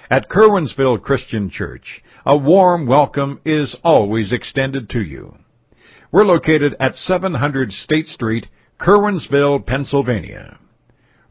At 0.08 0.28
Curwensville 0.28 1.02
Christian 1.02 1.50
Church, 1.50 2.02
a 2.24 2.36
warm 2.36 2.86
welcome 2.86 3.40
is 3.44 3.76
always 3.82 4.32
extended 4.32 4.88
to 4.90 5.00
you. 5.00 5.34
We're 6.12 6.24
located 6.24 6.76
at 6.78 6.94
700 6.94 7.72
State 7.72 8.06
Street, 8.06 8.46
Curwensville, 8.80 9.66
Pennsylvania. 9.66 10.60